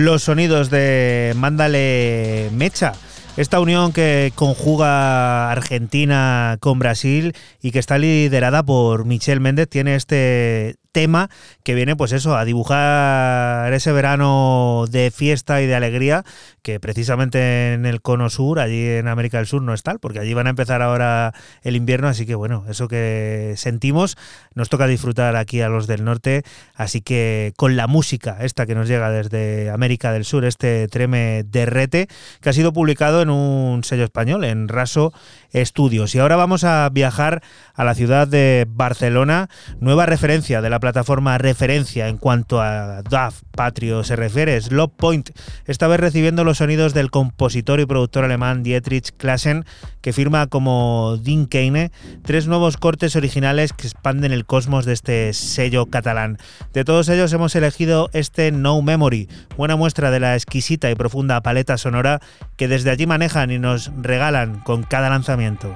[0.02, 2.94] Los sonidos de Mándale Mecha.
[3.38, 9.96] Esta unión que conjuga Argentina con Brasil y que está liderada por Michelle Méndez tiene
[9.96, 11.30] este tema
[11.64, 16.26] que viene pues eso, a dibujar ese verano de fiesta y de alegría
[16.62, 20.20] que precisamente en el cono sur, allí en América del Sur no es tal, porque
[20.20, 21.34] allí van a empezar ahora
[21.64, 24.18] el invierno, así que bueno, eso que sentimos
[24.54, 26.44] nos toca disfrutar aquí a los del norte,
[26.76, 31.44] así que con la música esta que nos llega desde América del Sur, este Treme
[31.46, 32.08] Derrete,
[32.42, 35.14] que ha sido publicado en un sello español, en Raso
[35.52, 36.14] Estudios.
[36.16, 37.42] Y ahora vamos a viajar
[37.74, 39.50] a la ciudad de Barcelona,
[39.80, 45.32] nueva referencia de la plataforma referencia en cuanto a DAF Patrio se refiere, Slop Point,
[45.66, 49.66] esta vez recibiendo los sonidos del compositor y productor alemán Dietrich Klassen,
[50.02, 51.92] que firma como Dean Kane
[52.24, 56.38] tres nuevos cortes originales que expanden el cosmos de este sello catalán.
[56.74, 61.42] De todos ellos hemos elegido este No Memory, buena muestra de la exquisita y profunda
[61.42, 62.20] paleta sonora
[62.58, 65.76] que desde allí manejan y nos regalan con cada lanzamiento.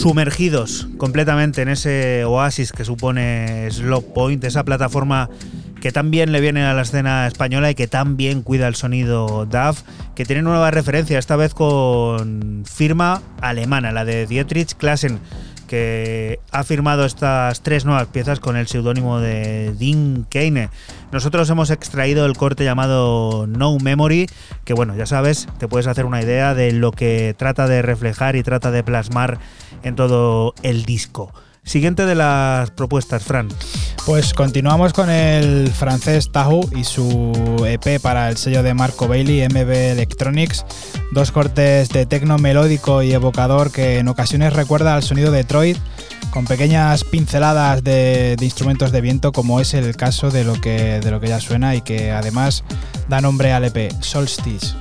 [0.00, 5.28] Sumergidos completamente en ese oasis que supone Slop Point, esa plataforma
[5.82, 8.76] que tan bien le viene a la escena española y que tan bien cuida el
[8.76, 9.82] sonido DAF,
[10.14, 15.18] que tiene nueva referencia, esta vez con firma alemana, la de Dietrich Klassen,
[15.70, 20.68] que ha firmado estas tres nuevas piezas con el seudónimo de Dean Kane.
[21.12, 24.28] Nosotros hemos extraído el corte llamado No Memory,
[24.64, 28.34] que bueno, ya sabes, te puedes hacer una idea de lo que trata de reflejar
[28.34, 29.38] y trata de plasmar
[29.84, 31.32] en todo el disco.
[31.62, 33.46] Siguiente de las propuestas, Fran.
[34.10, 39.46] Pues continuamos con el francés Tahu y su EP para el sello de Marco Bailey,
[39.46, 40.66] MB Electronics.
[41.12, 45.78] Dos cortes de tecno melódico y evocador que en ocasiones recuerda al sonido de Detroit,
[46.32, 50.98] con pequeñas pinceladas de, de, instrumentos de viento, como es el caso de lo, que,
[50.98, 52.64] de lo que ya suena y que además
[53.08, 54.74] da nombre al EP, Solstice.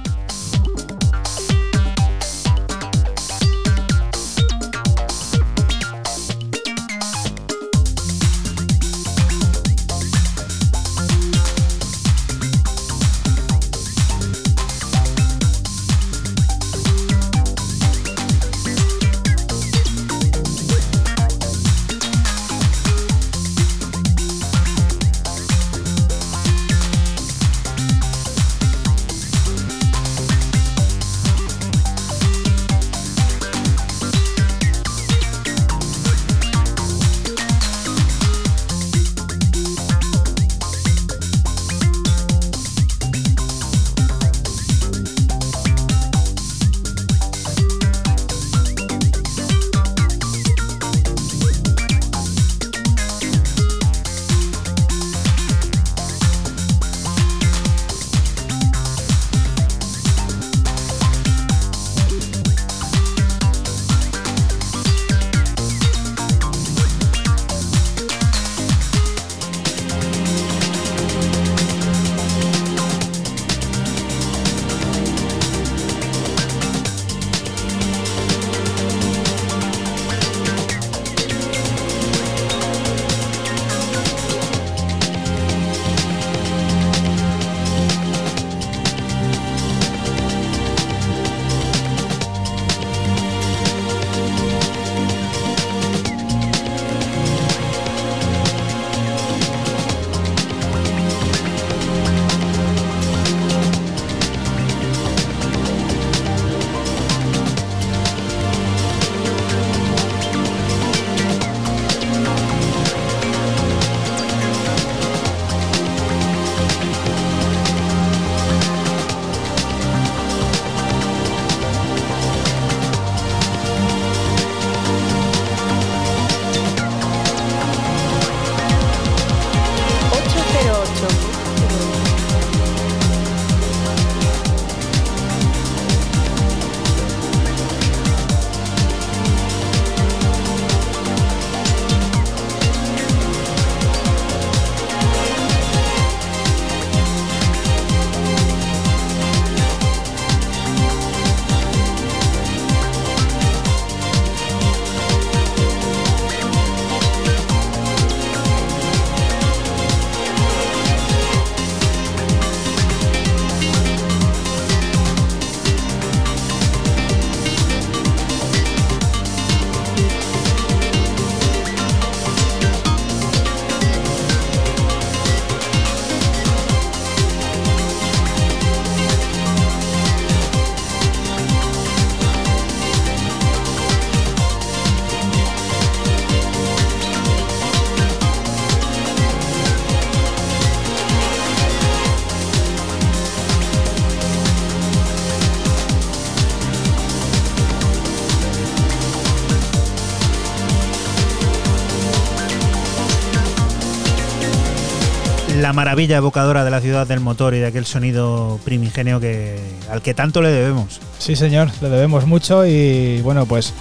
[205.79, 209.57] Maravilla evocadora de la ciudad del motor y de aquel sonido primigenio que,
[209.89, 210.99] al que tanto le debemos.
[211.19, 213.73] Sí, señor, le debemos mucho y bueno, pues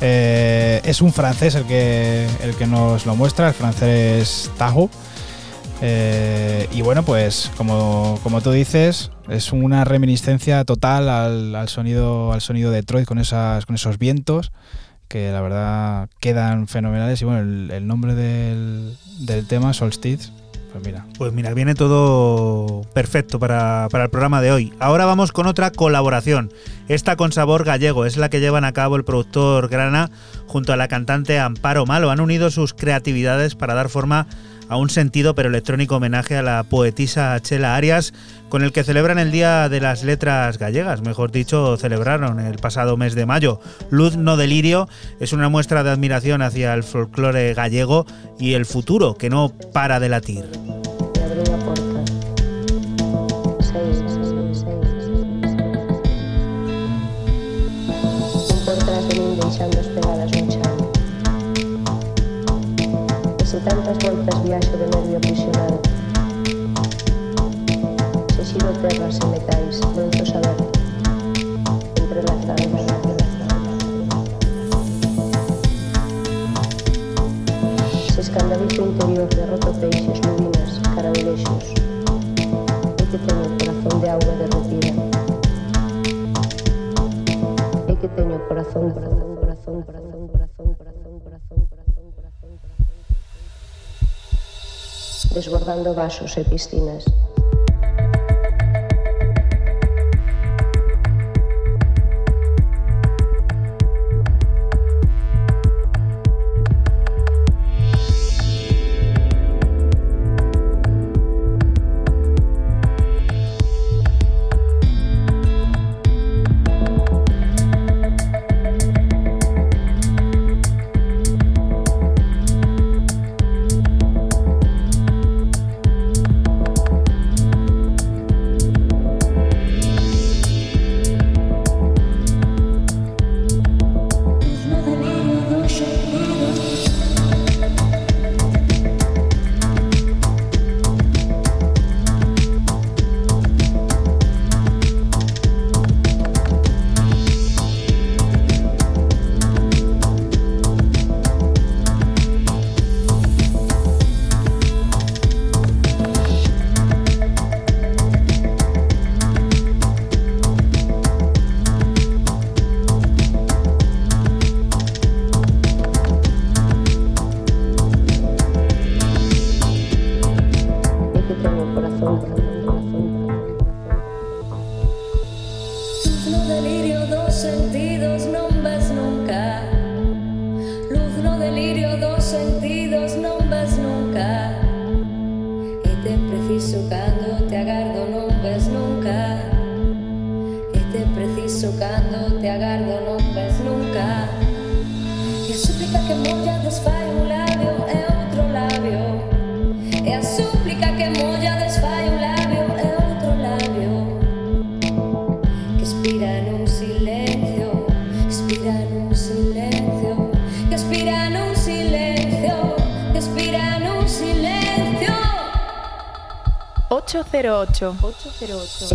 [0.00, 4.90] Eh, es un francés el que, el que nos lo muestra, el francés Tajo.
[5.80, 12.32] Eh, y bueno, pues como, como, tú dices, es una reminiscencia total al, al, sonido,
[12.32, 14.50] al sonido de Detroit con, esas, con esos vientos
[15.08, 17.22] que la verdad quedan fenomenales.
[17.22, 20.32] Y bueno, el, el nombre del, del tema, Solstice,
[20.74, 21.06] pues mira.
[21.16, 24.72] Pues mira, viene todo perfecto para, para, el programa de hoy.
[24.80, 26.52] Ahora vamos con otra colaboración.
[26.88, 30.10] Esta con sabor gallego es la que llevan a cabo el productor Grana
[30.48, 32.10] junto a la cantante Amparo Malo.
[32.10, 34.26] Han unido sus creatividades para dar forma a
[34.70, 38.12] un sentido pero electrónico homenaje a la poetisa Chela Arias,
[38.48, 42.96] con el que celebran el Día de las Letras Gallegas, mejor dicho, celebraron el pasado
[42.96, 43.60] mes de mayo.
[43.90, 44.88] Luz no delirio
[45.20, 48.06] es una muestra de admiración hacia el folclore gallego
[48.38, 50.44] y el futuro que no para de latir.
[84.04, 84.92] de agua derretida.
[87.88, 92.92] E que teño corazón, corazón, corazón, corazón, corazón, corazón, corazón, corazón, corazón, corazón,
[95.32, 97.08] desbordando vasos e piscinas.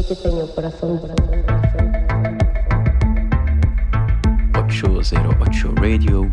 [0.08, 2.38] Que tengo corazón, corazón, corazón.
[4.56, 6.32] 808 Radio.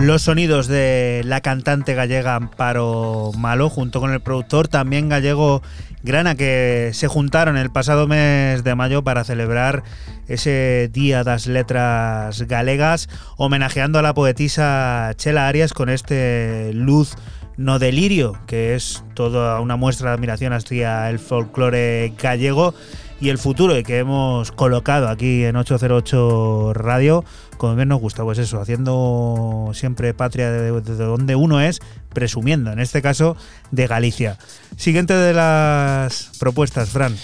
[0.00, 5.62] Los sonidos de la cantante gallega Amparo Malo, junto con el productor también gallego
[6.02, 9.82] Grana, que se juntaron el pasado mes de mayo para celebrar
[10.28, 17.16] ese Día das Letras Galegas, homenajeando a la poetisa Chela Arias con este Luz
[17.56, 22.74] no delirio, que es toda una muestra de admiración hacia el folclore gallego
[23.20, 27.24] y el futuro y que hemos colocado aquí en 808 Radio,
[27.56, 31.80] como bien nos gusta, pues eso, haciendo siempre patria de, de donde uno es,
[32.12, 33.36] presumiendo, en este caso,
[33.70, 34.38] de Galicia.
[34.76, 37.16] Siguiente de las propuestas, Fran.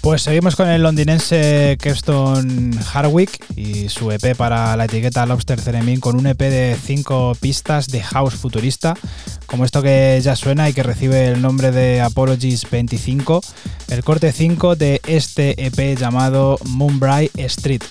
[0.00, 6.00] Pues seguimos con el londinense Keston Harwick y su EP para la etiqueta Lobster Theremin
[6.00, 8.94] con un EP de cinco pistas de house futurista,
[9.46, 13.42] como esto que ya suena y que recibe el nombre de Apologies 25,
[13.88, 17.82] el corte 5 de este EP llamado Moonbright Street.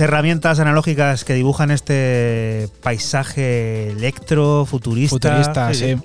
[0.00, 5.10] Las herramientas analógicas que dibujan este paisaje electro, futurista.
[5.10, 5.96] Futurista, sí.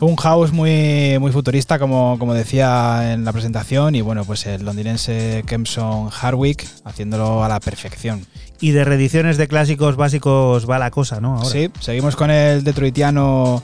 [0.00, 4.64] Un house muy, muy futurista, como, como decía en la presentación, y bueno, pues el
[4.64, 8.26] londinense Kempson Hardwick haciéndolo a la perfección.
[8.60, 11.36] Y de reediciones de clásicos básicos va la cosa, ¿no?
[11.36, 11.48] Ahora.
[11.48, 13.62] Sí, seguimos con el detroitiano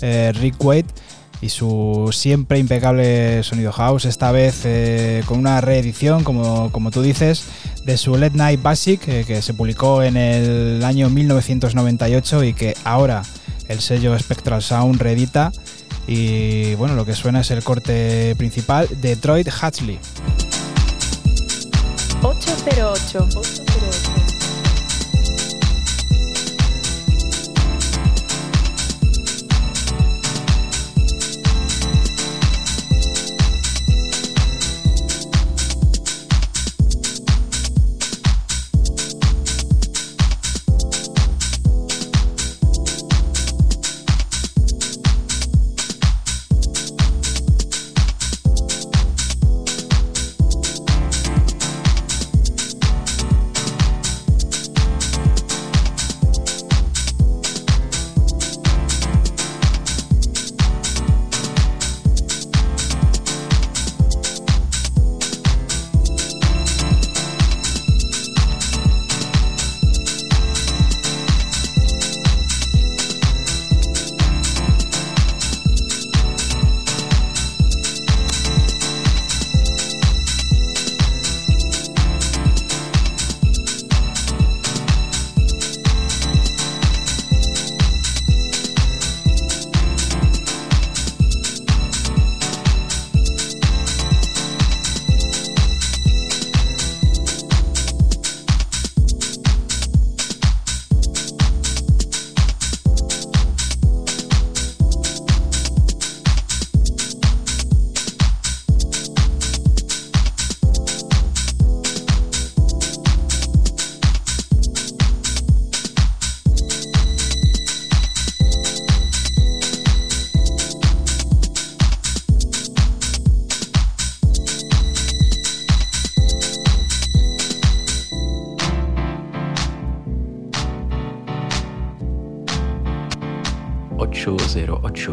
[0.00, 0.86] eh, Rick Wade
[1.42, 7.02] y su siempre impecable sonido house, esta vez eh, con una reedición, como, como, tú
[7.02, 7.44] dices,
[7.84, 12.76] de su Late Night Basic, eh, que se publicó en el año 1998 y que
[12.84, 13.22] ahora
[13.68, 15.52] el sello Spectral Sound reedita.
[16.06, 19.98] Y bueno, lo que suena es el corte principal, Detroit Hatchley.
[22.22, 23.18] 808.
[23.18, 23.61] 808.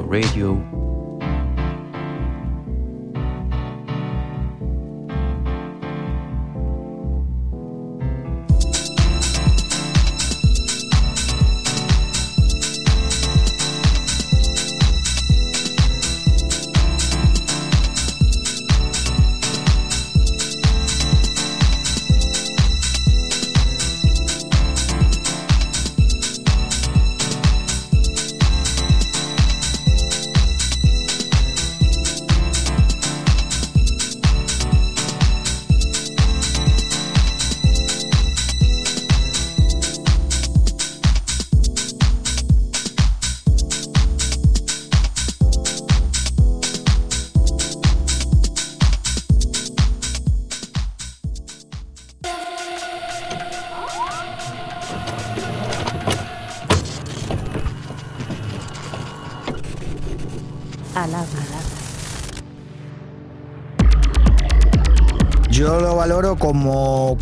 [0.10, 0.79] Radio.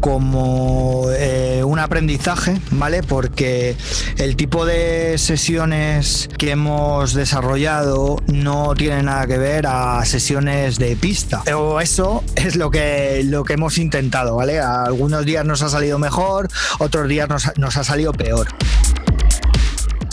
[0.08, 3.04] Como, eh, un aprendizaje, ¿vale?
[3.04, 3.76] Porque
[4.18, 10.96] el tipo de sesiones que hemos desarrollado no tiene nada que ver a sesiones de
[10.96, 11.44] pista.
[11.46, 14.62] Eso es lo que, lo que hemos intentado, ¿vale?
[14.62, 16.48] Algunos días nos ha salido mejor,
[16.80, 18.48] otros días nos, nos ha salido peor.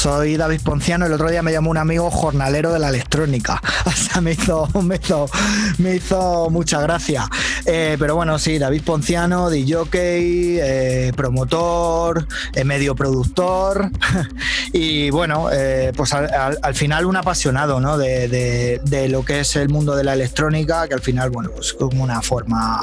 [0.05, 1.07] Soy David Ponciano.
[1.07, 3.63] El otro día me llamó un amigo jornalero de la electrónica.
[4.23, 5.29] Me hizo, me hizo,
[5.79, 7.29] me hizo mucha gracia.
[7.67, 13.91] Eh, pero bueno, sí, David Ponciano, DJ, eh, promotor, eh, medio productor.
[14.73, 17.99] y bueno, eh, pues al, al, al, final un apasionado ¿no?
[17.99, 18.29] de,
[18.83, 22.03] de, lo que es el mundo de la electrónica, que al final, bueno, pues como
[22.03, 22.81] una forma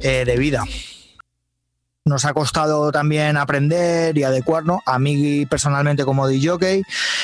[0.00, 0.64] de vida.
[2.04, 4.80] Nos ha costado también aprender y adecuarnos.
[4.86, 6.82] A mí personalmente como DJ,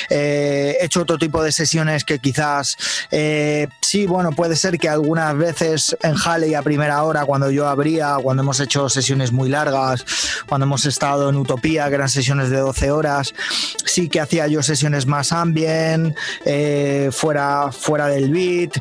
[0.08, 2.76] eh, he hecho otro tipo de sesiones que quizás
[3.10, 7.66] eh, sí, bueno, puede ser que algunas veces en Halley a primera hora, cuando yo
[7.66, 10.04] abría, cuando hemos hecho sesiones muy largas,
[10.48, 13.34] cuando hemos estado en Utopía, que eran sesiones de 12 horas,
[13.84, 18.80] sí que hacía yo sesiones más ambient, eh, fuera, fuera del beat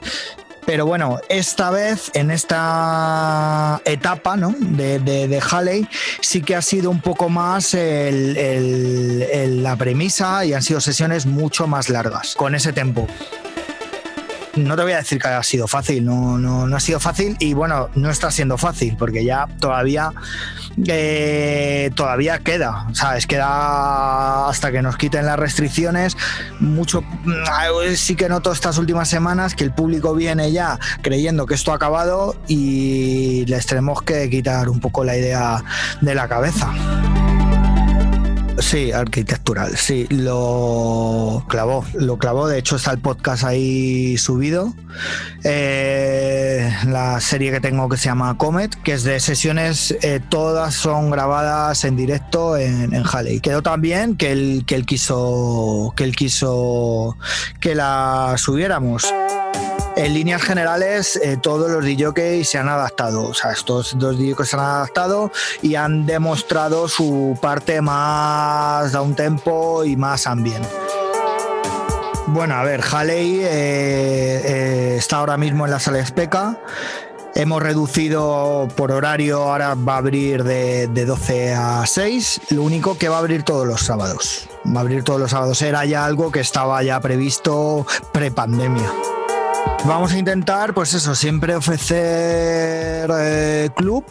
[0.67, 4.53] Pero bueno, esta vez, en esta etapa ¿no?
[4.59, 5.87] de, de, de Halley,
[6.19, 11.89] sí que ha sido un poco más la premisa y han sido sesiones mucho más
[11.89, 13.07] largas, con ese tempo
[14.57, 17.35] no te voy a decir que ha sido fácil, no, no, no, ha sido fácil
[17.39, 20.11] y bueno, no está siendo fácil porque ya todavía,
[20.85, 23.27] eh, todavía queda, ¿sabes?
[23.27, 26.17] Queda hasta que nos quiten las restricciones.
[26.59, 27.03] Mucho,
[27.95, 31.75] sí que noto estas últimas semanas que el público viene ya creyendo que esto ha
[31.75, 35.63] acabado y les tenemos que quitar un poco la idea
[36.01, 36.73] de la cabeza.
[38.59, 44.73] Sí, arquitectural, sí, lo clavó, lo clavó, de hecho está el podcast ahí subido,
[45.43, 50.73] eh, la serie que tengo que se llama Comet, que es de sesiones, eh, todas
[50.73, 53.41] son grabadas en directo en, en Halley.
[53.41, 57.15] Quedó también que él, que él quiso que él quiso
[57.59, 59.13] que la subiéramos.
[59.97, 63.23] En líneas generales, eh, todos los DJs se han adaptado.
[63.23, 65.31] O sea, estos dos DJs se han adaptado
[65.63, 70.67] y han demostrado su parte más da un tempo y más ambient.
[72.27, 76.59] Bueno, a ver, Halley eh, eh, está ahora mismo en la sala Especa.
[77.33, 82.99] Hemos reducido por horario, ahora va a abrir de, de, 12 a 6, lo único
[82.99, 84.47] que va a abrir todos los sábados.
[84.63, 85.59] Va a abrir todos los sábados.
[85.63, 88.91] Era ya algo que estaba ya previsto pre-pandemia.
[89.85, 94.03] Vamos a intentar, pues eso, siempre ofrecer eh, club,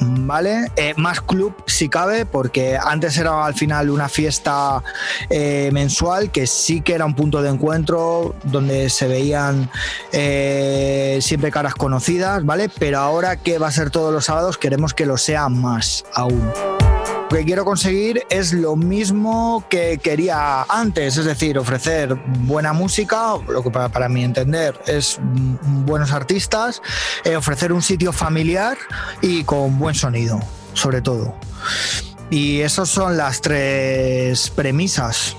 [0.00, 0.70] ¿vale?
[0.76, 4.82] Eh, más club si cabe, porque antes era al final una fiesta
[5.28, 9.70] eh, mensual que sí que era un punto de encuentro donde se veían
[10.10, 12.70] siempre caras conocidas, ¿vale?
[12.78, 16.50] Pero ahora que va a ser todos los sábados queremos que lo sea más aún.
[17.30, 23.62] Que quiero conseguir es lo mismo que quería antes, es decir, ofrecer buena música, lo
[23.62, 26.82] que para, para mi entender es buenos artistas,
[27.24, 28.76] eh, ofrecer un sitio familiar
[29.22, 30.40] y con buen sonido,
[30.74, 31.36] sobre todo.
[32.30, 35.36] Y esas son las tres premisas.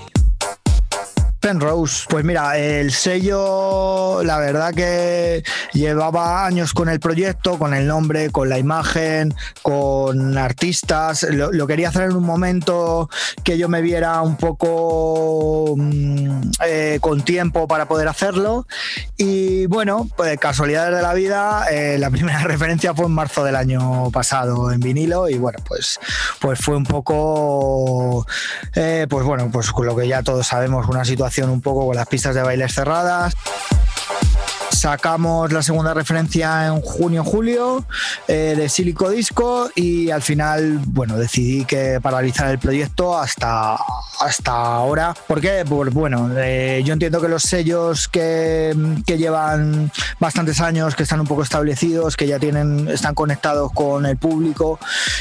[1.42, 5.42] Penrose, pues mira, el sello, la verdad que
[5.72, 11.26] llevaba años con el proyecto, con el nombre, con la imagen, con artistas.
[11.28, 13.10] Lo, quería hacer en un momento
[13.42, 18.68] que yo me viera un poco mmm, eh, con tiempo para poder hacerlo.
[19.16, 23.56] Y bueno, pues casualidades de la vida, eh, la primera referencia fue en marzo del
[23.56, 25.98] año pasado en vinilo y bueno, pues,
[26.40, 28.28] pues fue un poco,
[28.76, 31.96] eh, pues bueno, pues con lo que ya todos sabemos, una situación un poco con
[31.96, 33.34] las pistas de bailes cerradas.
[34.82, 37.84] Sacamos la segunda referencia en junio, julio
[38.26, 43.78] eh, de Silico Disco y al final, bueno, decidí que paralizar el proyecto hasta,
[44.18, 45.14] hasta ahora.
[45.28, 45.64] ¿Por qué?
[45.68, 48.74] Pues bueno, eh, yo entiendo que los sellos que,
[49.06, 54.04] que, llevan bastantes años, que están un poco establecidos, que ya tienen, están conectados con
[54.04, 54.80] el público,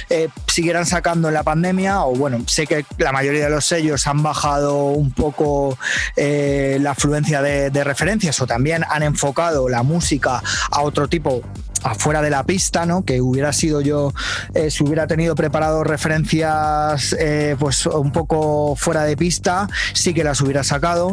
[0.10, 4.08] eh, siguieran sacando en la pandemia, o bueno, sé que la mayoría de los sellos
[4.08, 5.78] han bajado un poco
[6.16, 10.42] eh, la afluencia de, de referencias o también han enfocado la música
[10.72, 11.42] a otro tipo
[11.84, 13.04] afuera de la pista, ¿no?
[13.04, 14.14] Que hubiera sido yo,
[14.54, 20.24] eh, si hubiera tenido preparado referencias eh, pues un poco fuera de pista, sí que
[20.24, 21.10] las hubiera sacado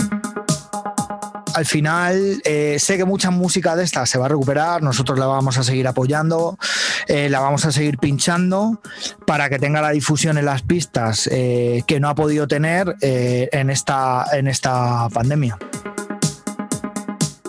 [1.59, 5.27] al final eh, sé que mucha música de esta se va a recuperar, nosotros la
[5.27, 6.56] vamos a seguir apoyando,
[7.09, 8.81] eh, la vamos a seguir pinchando
[9.27, 13.70] para que tenga la difusión en las pistas eh, que no ha podido tener en,
[13.70, 15.59] esta, en esta pandemia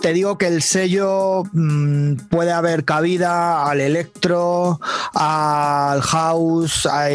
[0.00, 4.80] te digo que el sello mmm, puede haber cabida al electro,
[5.14, 7.06] al house, a,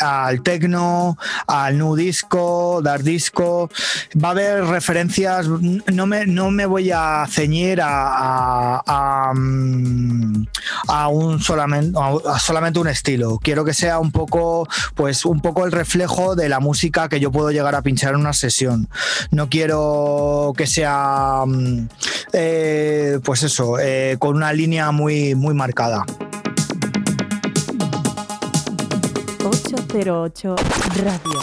[0.00, 1.16] a, al techno,
[1.46, 3.70] al new disco, dark disco.
[4.22, 5.46] Va a haber referencias.
[5.46, 9.32] No me, no me voy a ceñir a, a,
[10.88, 13.38] a un solamente, a solamente un estilo.
[13.42, 17.30] Quiero que sea un poco, pues, un poco el reflejo de la música que yo
[17.30, 18.88] puedo llegar a pinchar en una sesión.
[19.30, 21.44] No quiero que sea
[22.32, 26.04] eh, pues eso, eh, con una línea muy, muy marcada.
[29.44, 30.56] 808
[31.02, 31.40] Radio.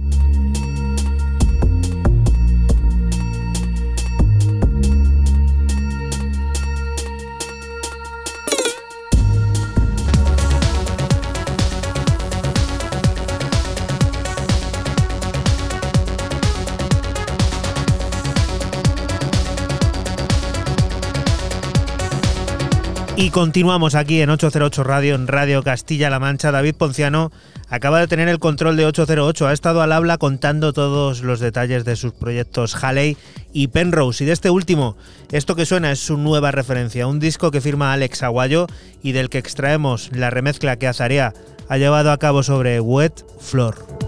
[23.17, 26.51] Y continuamos aquí en 808 Radio, en Radio Castilla-La Mancha.
[26.51, 27.31] David Ponciano
[27.69, 29.47] acaba de tener el control de 808.
[29.47, 33.17] Ha estado al habla contando todos los detalles de sus proyectos Halley
[33.53, 34.25] y Penrose.
[34.25, 34.97] Y de este último,
[35.31, 38.67] esto que suena es su nueva referencia, un disco que firma Alex Aguayo
[39.01, 41.33] y del que extraemos la remezcla que Azarea
[41.69, 44.04] ha llevado a cabo sobre Wet Floor.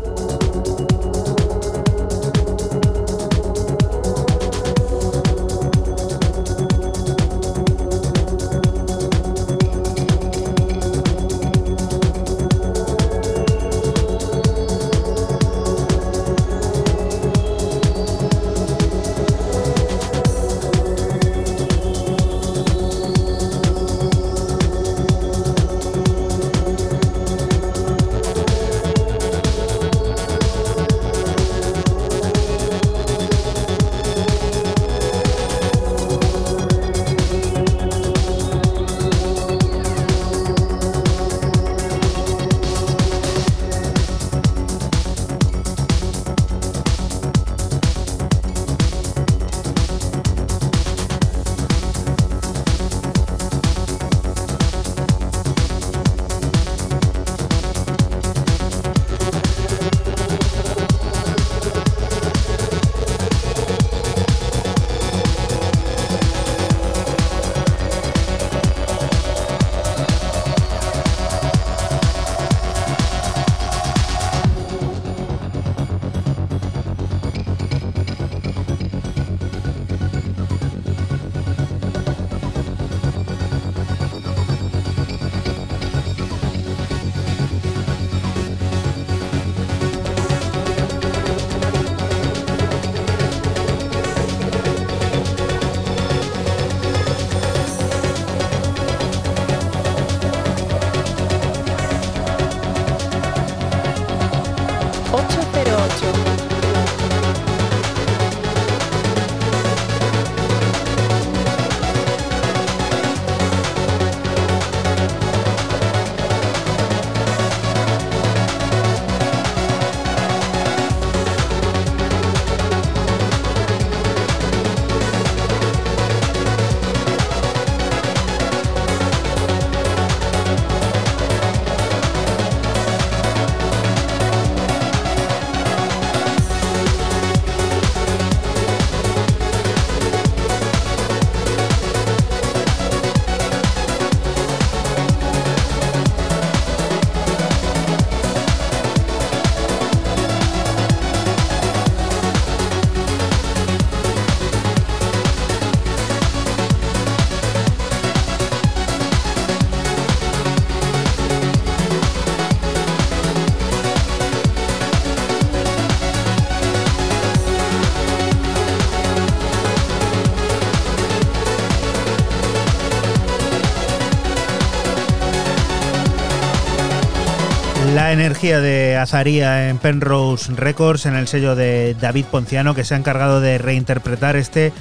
[178.17, 182.97] Energía de Azaría en Penrose Records, en el sello de David Ponciano, que se ha
[182.97, 184.73] encargado de reinterpretar este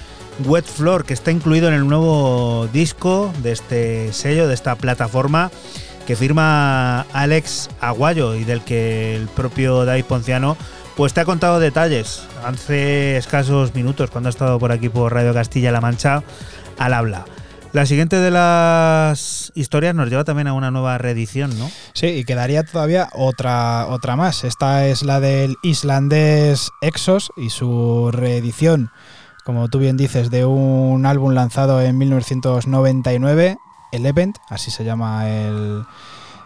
[0.45, 5.51] Wet Floor, que está incluido en el nuevo disco de este sello, de esta plataforma,
[6.07, 10.57] que firma Alex Aguayo y del que el propio David Ponciano
[10.95, 15.33] pues te ha contado detalles hace escasos minutos cuando ha estado por aquí por Radio
[15.33, 16.23] Castilla-La Mancha
[16.77, 17.25] al habla.
[17.76, 21.69] La siguiente de las historias nos lleva también a una nueva reedición, ¿no?
[21.91, 24.45] Sí, y quedaría todavía otra, otra más.
[24.45, 28.91] Esta es la del islandés Exos y su reedición,
[29.43, 33.57] como tú bien dices, de un álbum lanzado en 1999,
[33.91, 35.84] el Event, así se llama el,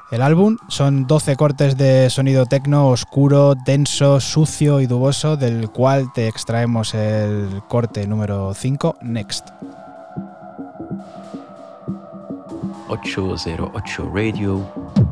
[0.10, 0.58] el álbum.
[0.68, 6.96] Son 12 cortes de sonido tecno oscuro, denso, sucio y duboso, del cual te extraemos
[6.96, 9.50] el corte número 5, Next.
[12.90, 15.09] 808 Radio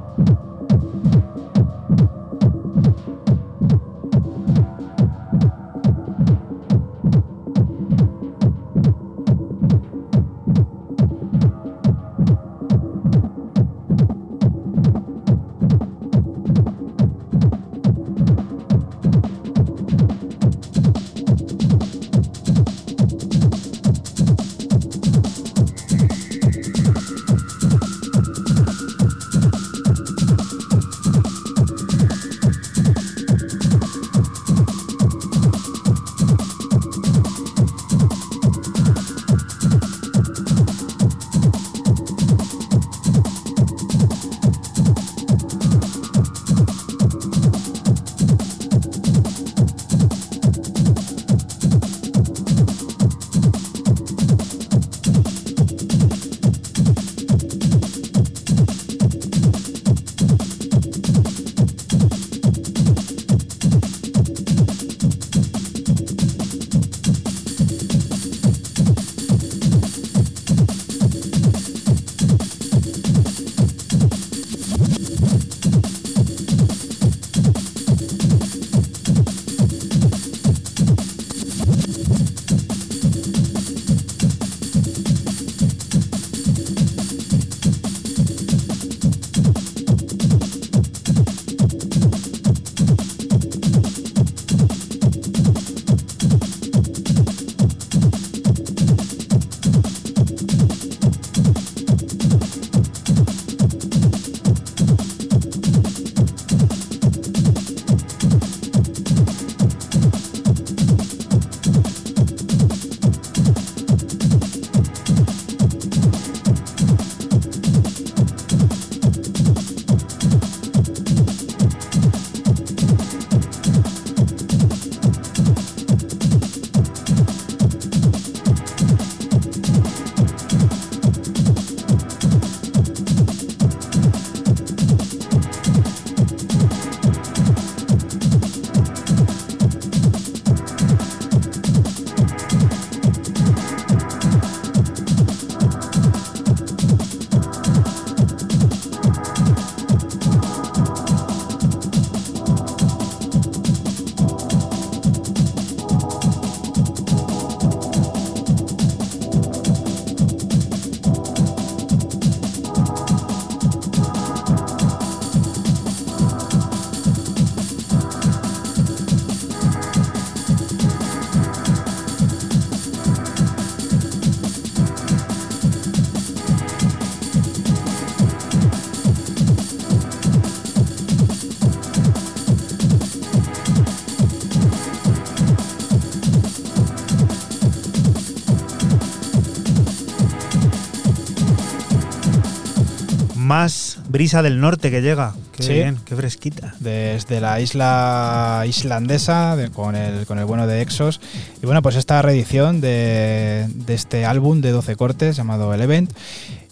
[193.47, 195.33] Más brisa del norte que llega.
[195.53, 195.73] Qué Sí.
[195.73, 196.73] bien, qué fresquita.
[196.81, 201.21] desde la isla islandesa de- con, el, con el bueno de Exos.
[201.63, 206.11] Y bueno, pues esta reedición de, de este álbum de 12 cortes llamado El Event.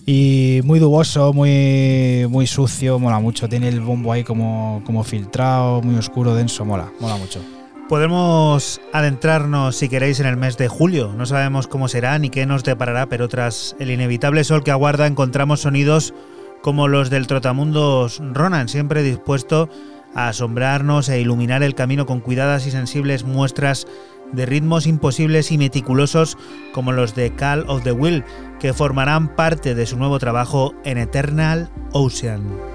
[0.05, 3.47] Y muy duboso, muy, muy sucio, mola mucho.
[3.47, 7.39] Tiene el bombo ahí como, como filtrado, muy oscuro, denso, mola, mola mucho.
[7.87, 11.13] Podemos adentrarnos, si queréis, en el mes de julio.
[11.15, 15.07] No sabemos cómo será ni qué nos deparará, pero tras el inevitable sol que aguarda
[15.07, 16.13] encontramos sonidos
[16.65, 19.69] como los del Trotamundos Ronan, siempre dispuesto
[20.15, 23.85] a asombrarnos e iluminar el camino con cuidadas y sensibles muestras
[24.31, 26.39] de ritmos imposibles y meticulosos
[26.73, 28.23] como los de Call of the Will,
[28.59, 32.74] que formarán parte de su nuevo trabajo en Eternal Ocean.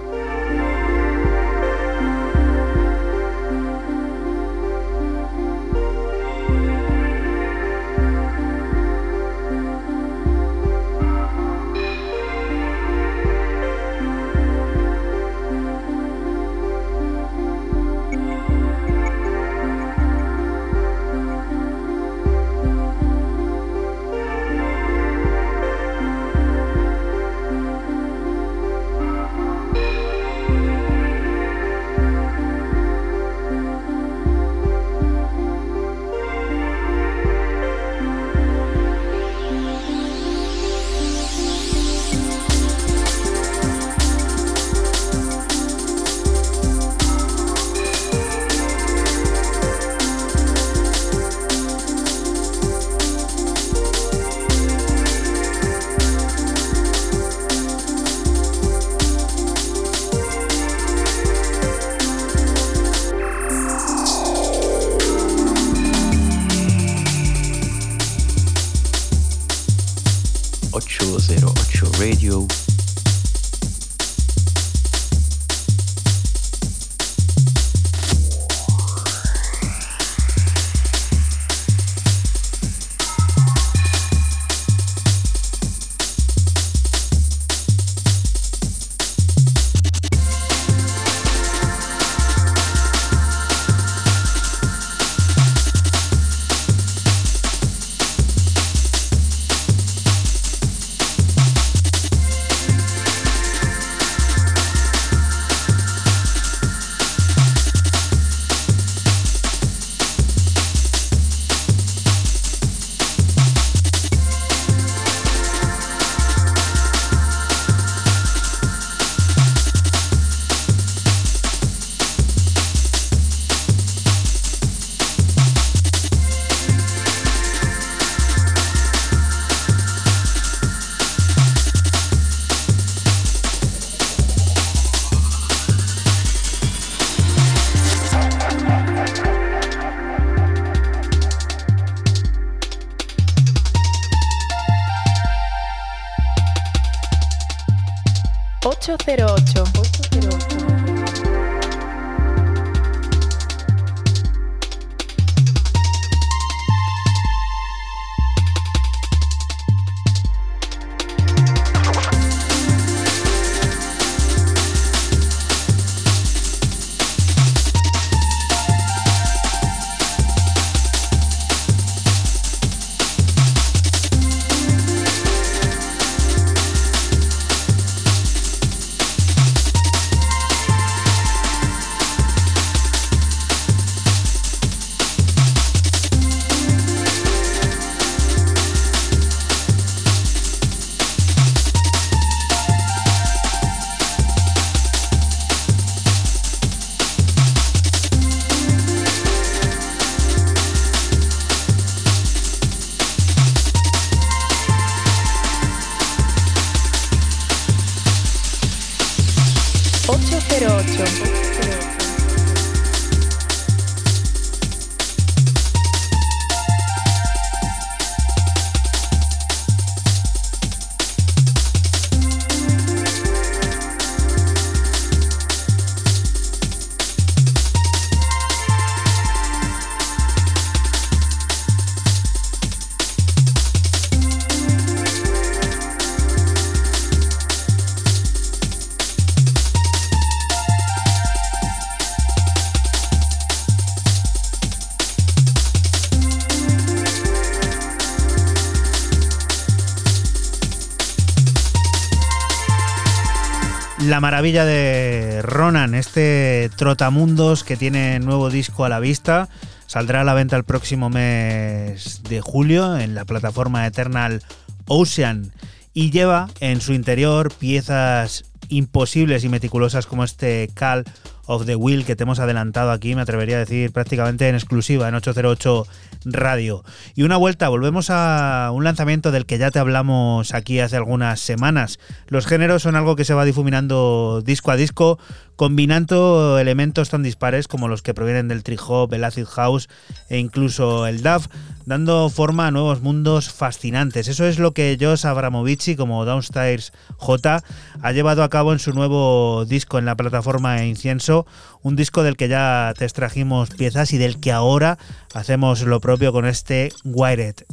[254.21, 259.49] La maravilla de Ronan, este trotamundos que tiene nuevo disco a la vista.
[259.87, 264.43] Saldrá a la venta el próximo mes de julio en la plataforma Eternal
[264.89, 265.55] Ocean
[265.95, 271.05] y lleva en su interior piezas imposibles y meticulosas como este Call
[271.47, 275.09] of the Wheel que te hemos adelantado aquí, me atrevería a decir prácticamente en exclusiva
[275.09, 275.87] en 808
[276.25, 276.85] Radio.
[277.15, 281.41] Y una vuelta, volvemos a un lanzamiento del que ya te hablamos aquí hace algunas
[281.41, 281.99] semanas.
[282.29, 285.19] Los géneros son algo que se va difuminando disco a disco,
[285.57, 289.89] combinando elementos tan dispares como los que provienen del trip hop, el acid house
[290.29, 291.49] e incluso el DAF,
[291.85, 294.29] dando forma a nuevos mundos fascinantes.
[294.29, 297.63] Eso es lo que Josh Abramovici, como Downstairs J,
[298.01, 301.47] ha llevado a cabo en su nuevo disco en la plataforma Incienso,
[301.83, 304.99] un disco del que ya te extrajimos piezas y del que ahora
[305.35, 307.65] hacemos lo propio con este Wired.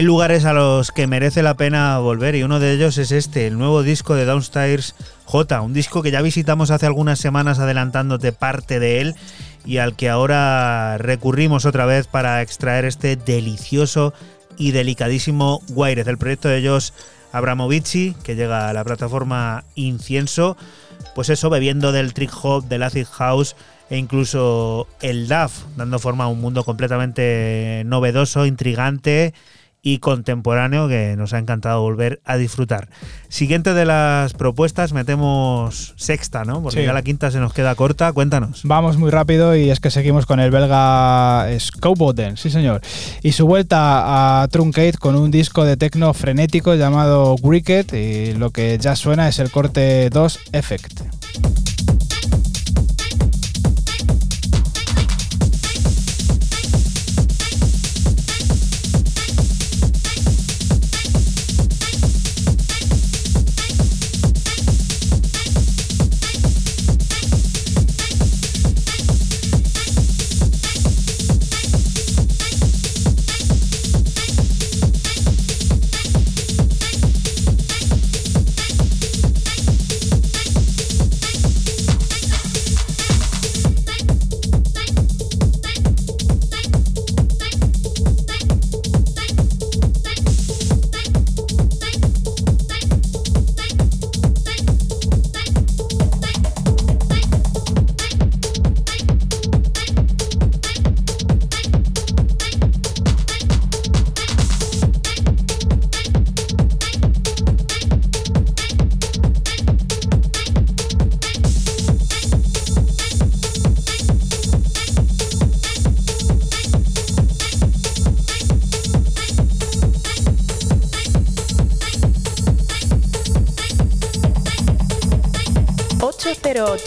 [0.00, 3.46] Hay lugares a los que merece la pena volver y uno de ellos es este,
[3.46, 4.94] el nuevo disco de Downstairs
[5.26, 9.14] J, un disco que ya visitamos hace algunas semanas adelantándote parte de él
[9.66, 14.14] y al que ahora recurrimos otra vez para extraer este delicioso
[14.56, 16.94] y delicadísimo Wired, el proyecto de ellos
[17.30, 20.56] Abramovici, que llega a la plataforma Incienso
[21.14, 23.54] pues eso, bebiendo del trick hop, del acid house
[23.90, 29.34] e incluso el DAF, dando forma a un mundo completamente novedoso, intrigante
[29.82, 32.88] y contemporáneo que nos ha encantado volver a disfrutar.
[33.28, 36.62] Siguiente de las propuestas, metemos sexta, ¿no?
[36.62, 36.86] Porque Sí.
[36.86, 38.12] ya la quinta se nos queda corta.
[38.12, 38.60] Cuéntanos.
[38.64, 42.80] Vamos muy rápido y es que seguimos con el belga Scoboden, sí señor.
[43.22, 48.50] Y su vuelta a Truncate con un disco de techno frenético llamado Cricket y lo
[48.50, 51.00] que ya suena es el corte 2 Effect.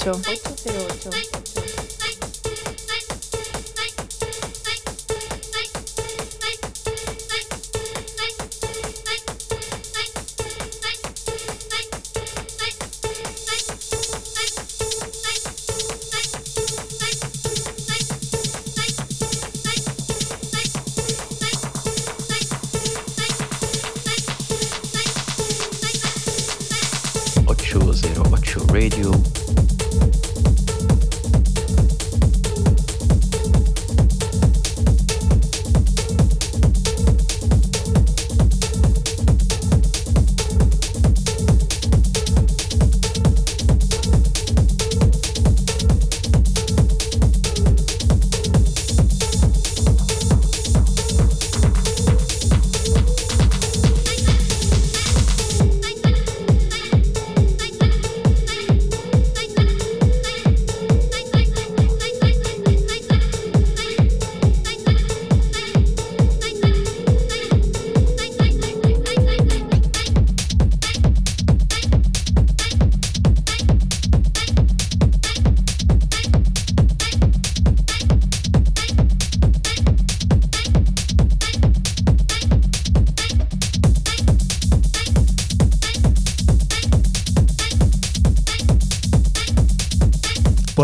[0.04, 0.43] Beijo.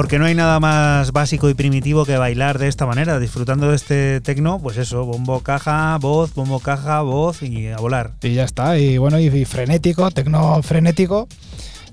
[0.10, 3.76] Porque no hay nada más básico y primitivo que bailar de esta manera, disfrutando de
[3.76, 8.14] este tecno, pues eso, bombo caja, voz, bombo caja, voz y a volar.
[8.24, 8.80] Y ya está.
[8.80, 11.28] Y bueno, y, y frenético, tecno frenético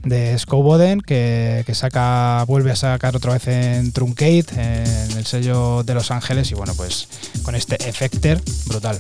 [0.03, 5.83] de Scoboden que, que saca, vuelve a sacar otra vez en Truncate, en el sello
[5.83, 6.51] de Los Ángeles.
[6.51, 7.09] Y bueno, pues
[7.43, 8.99] con este Effecter, brutal.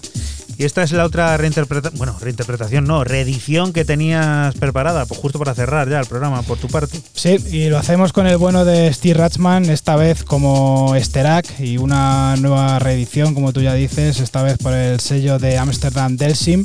[0.59, 5.39] Y esta es la otra reinterpretación, bueno, reinterpretación no, reedición que tenías preparada, pues justo
[5.39, 6.96] para cerrar ya el programa por tu parte.
[7.27, 11.77] Sí, y lo hacemos con el bueno de Steve Ratchman, esta vez como Sterac y
[11.77, 16.65] una nueva reedición, como tú ya dices, esta vez por el sello de Amsterdam Delsim.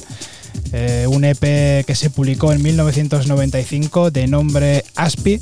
[0.72, 5.42] eh, un EP que se publicó en 1995 de nombre Aspi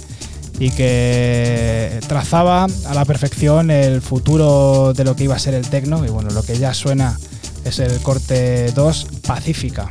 [0.57, 5.67] y que trazaba a la perfección el futuro de lo que iba a ser el
[5.67, 7.19] techno y bueno, lo que ya suena
[7.65, 9.89] es el corte 2 Pacífica.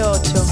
[0.00, 0.49] 808.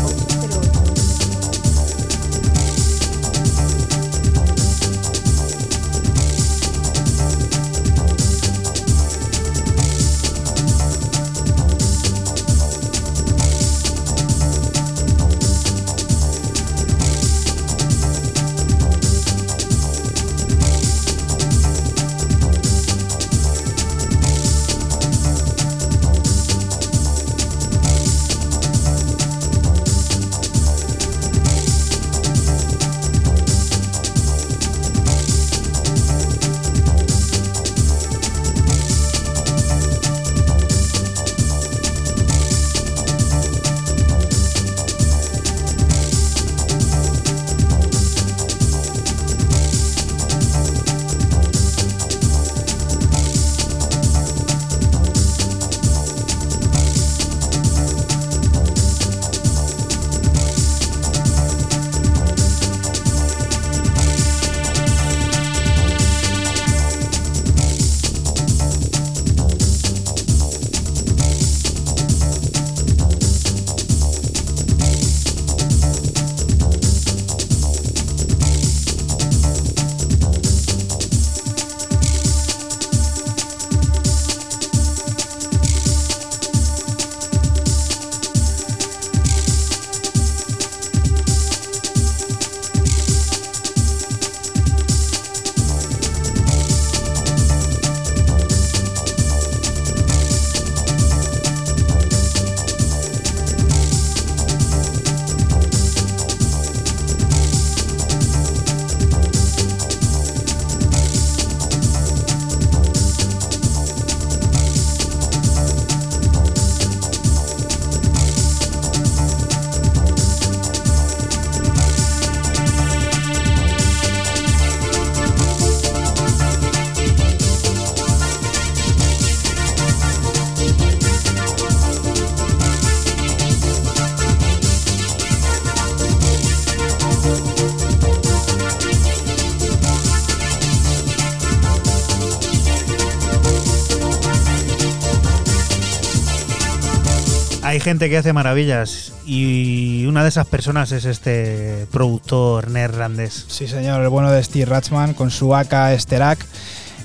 [147.89, 153.47] Gente que hace maravillas y una de esas personas es este productor neerlandés.
[153.49, 156.45] Sí, señor, el bueno de Steve Ratchman con su AK Sterak.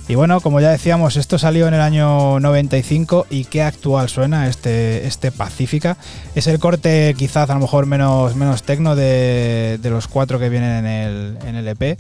[0.10, 4.50] Y bueno, como ya decíamos, esto salió en el año 95 y qué actual suena
[4.50, 5.96] este, este Pacífica.
[6.36, 10.50] Es el corte quizás a lo mejor menos, menos tecno de, de los cuatro que
[10.50, 11.98] vienen en el, en el EP.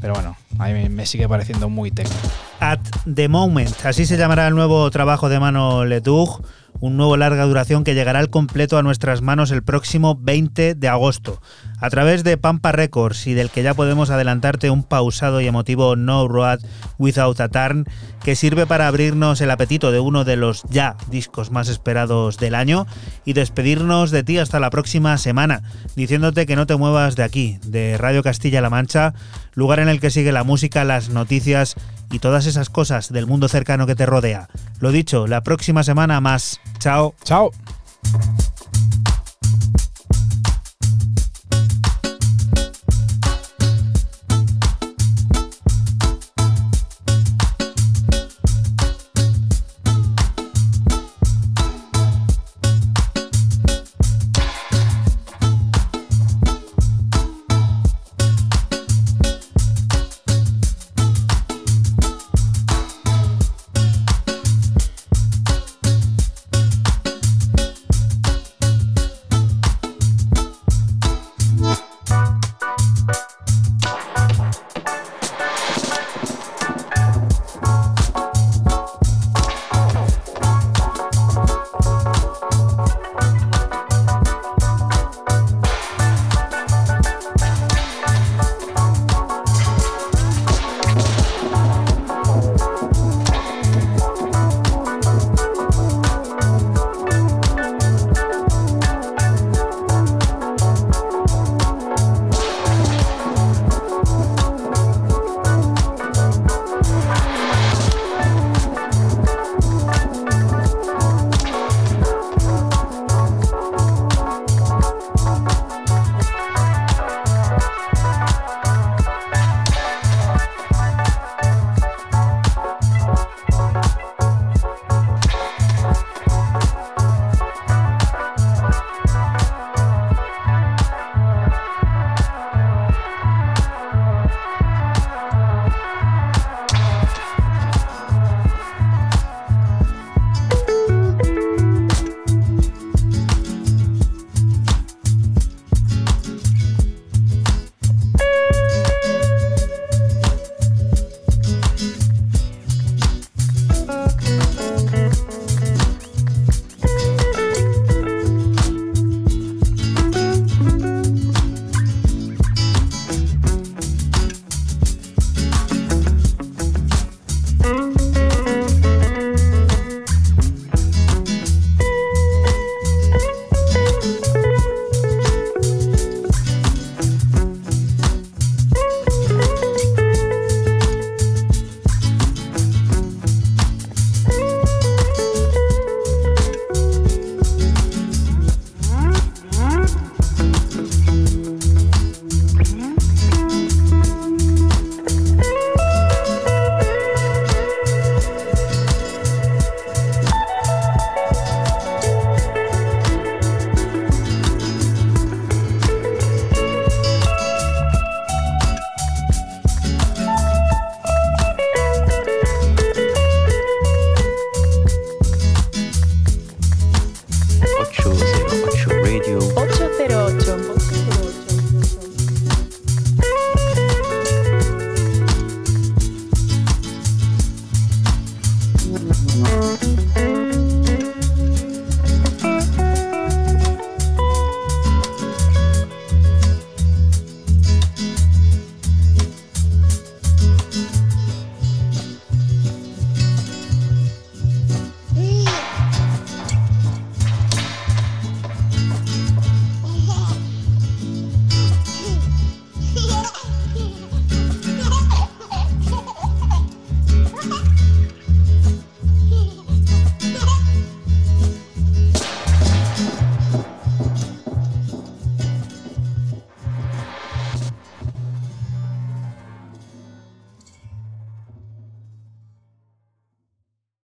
[0.00, 2.16] Pero bueno, a mí me sigue pareciendo muy tecno.
[2.58, 2.80] At
[3.14, 6.40] the Moment, así se llamará el nuevo trabajo de Mano Ledoux
[6.80, 10.88] un nuevo larga duración que llegará al completo a nuestras manos el próximo 20 de
[10.88, 11.40] agosto,
[11.80, 15.96] a través de Pampa Records y del que ya podemos adelantarte un pausado y emotivo
[15.96, 16.60] No Road
[16.98, 17.86] Without a Turn,
[18.24, 22.54] que sirve para abrirnos el apetito de uno de los ya discos más esperados del
[22.54, 22.86] año
[23.24, 25.62] y despedirnos de ti hasta la próxima semana,
[25.96, 29.14] diciéndote que no te muevas de aquí, de Radio Castilla-La Mancha,
[29.54, 31.76] lugar en el que sigue la música, las noticias
[32.10, 34.48] y todas esas cosas del mundo cercano que te rodea.
[34.80, 36.60] Lo dicho, la próxima semana más.
[36.78, 37.14] Chao.
[37.24, 37.50] Chao.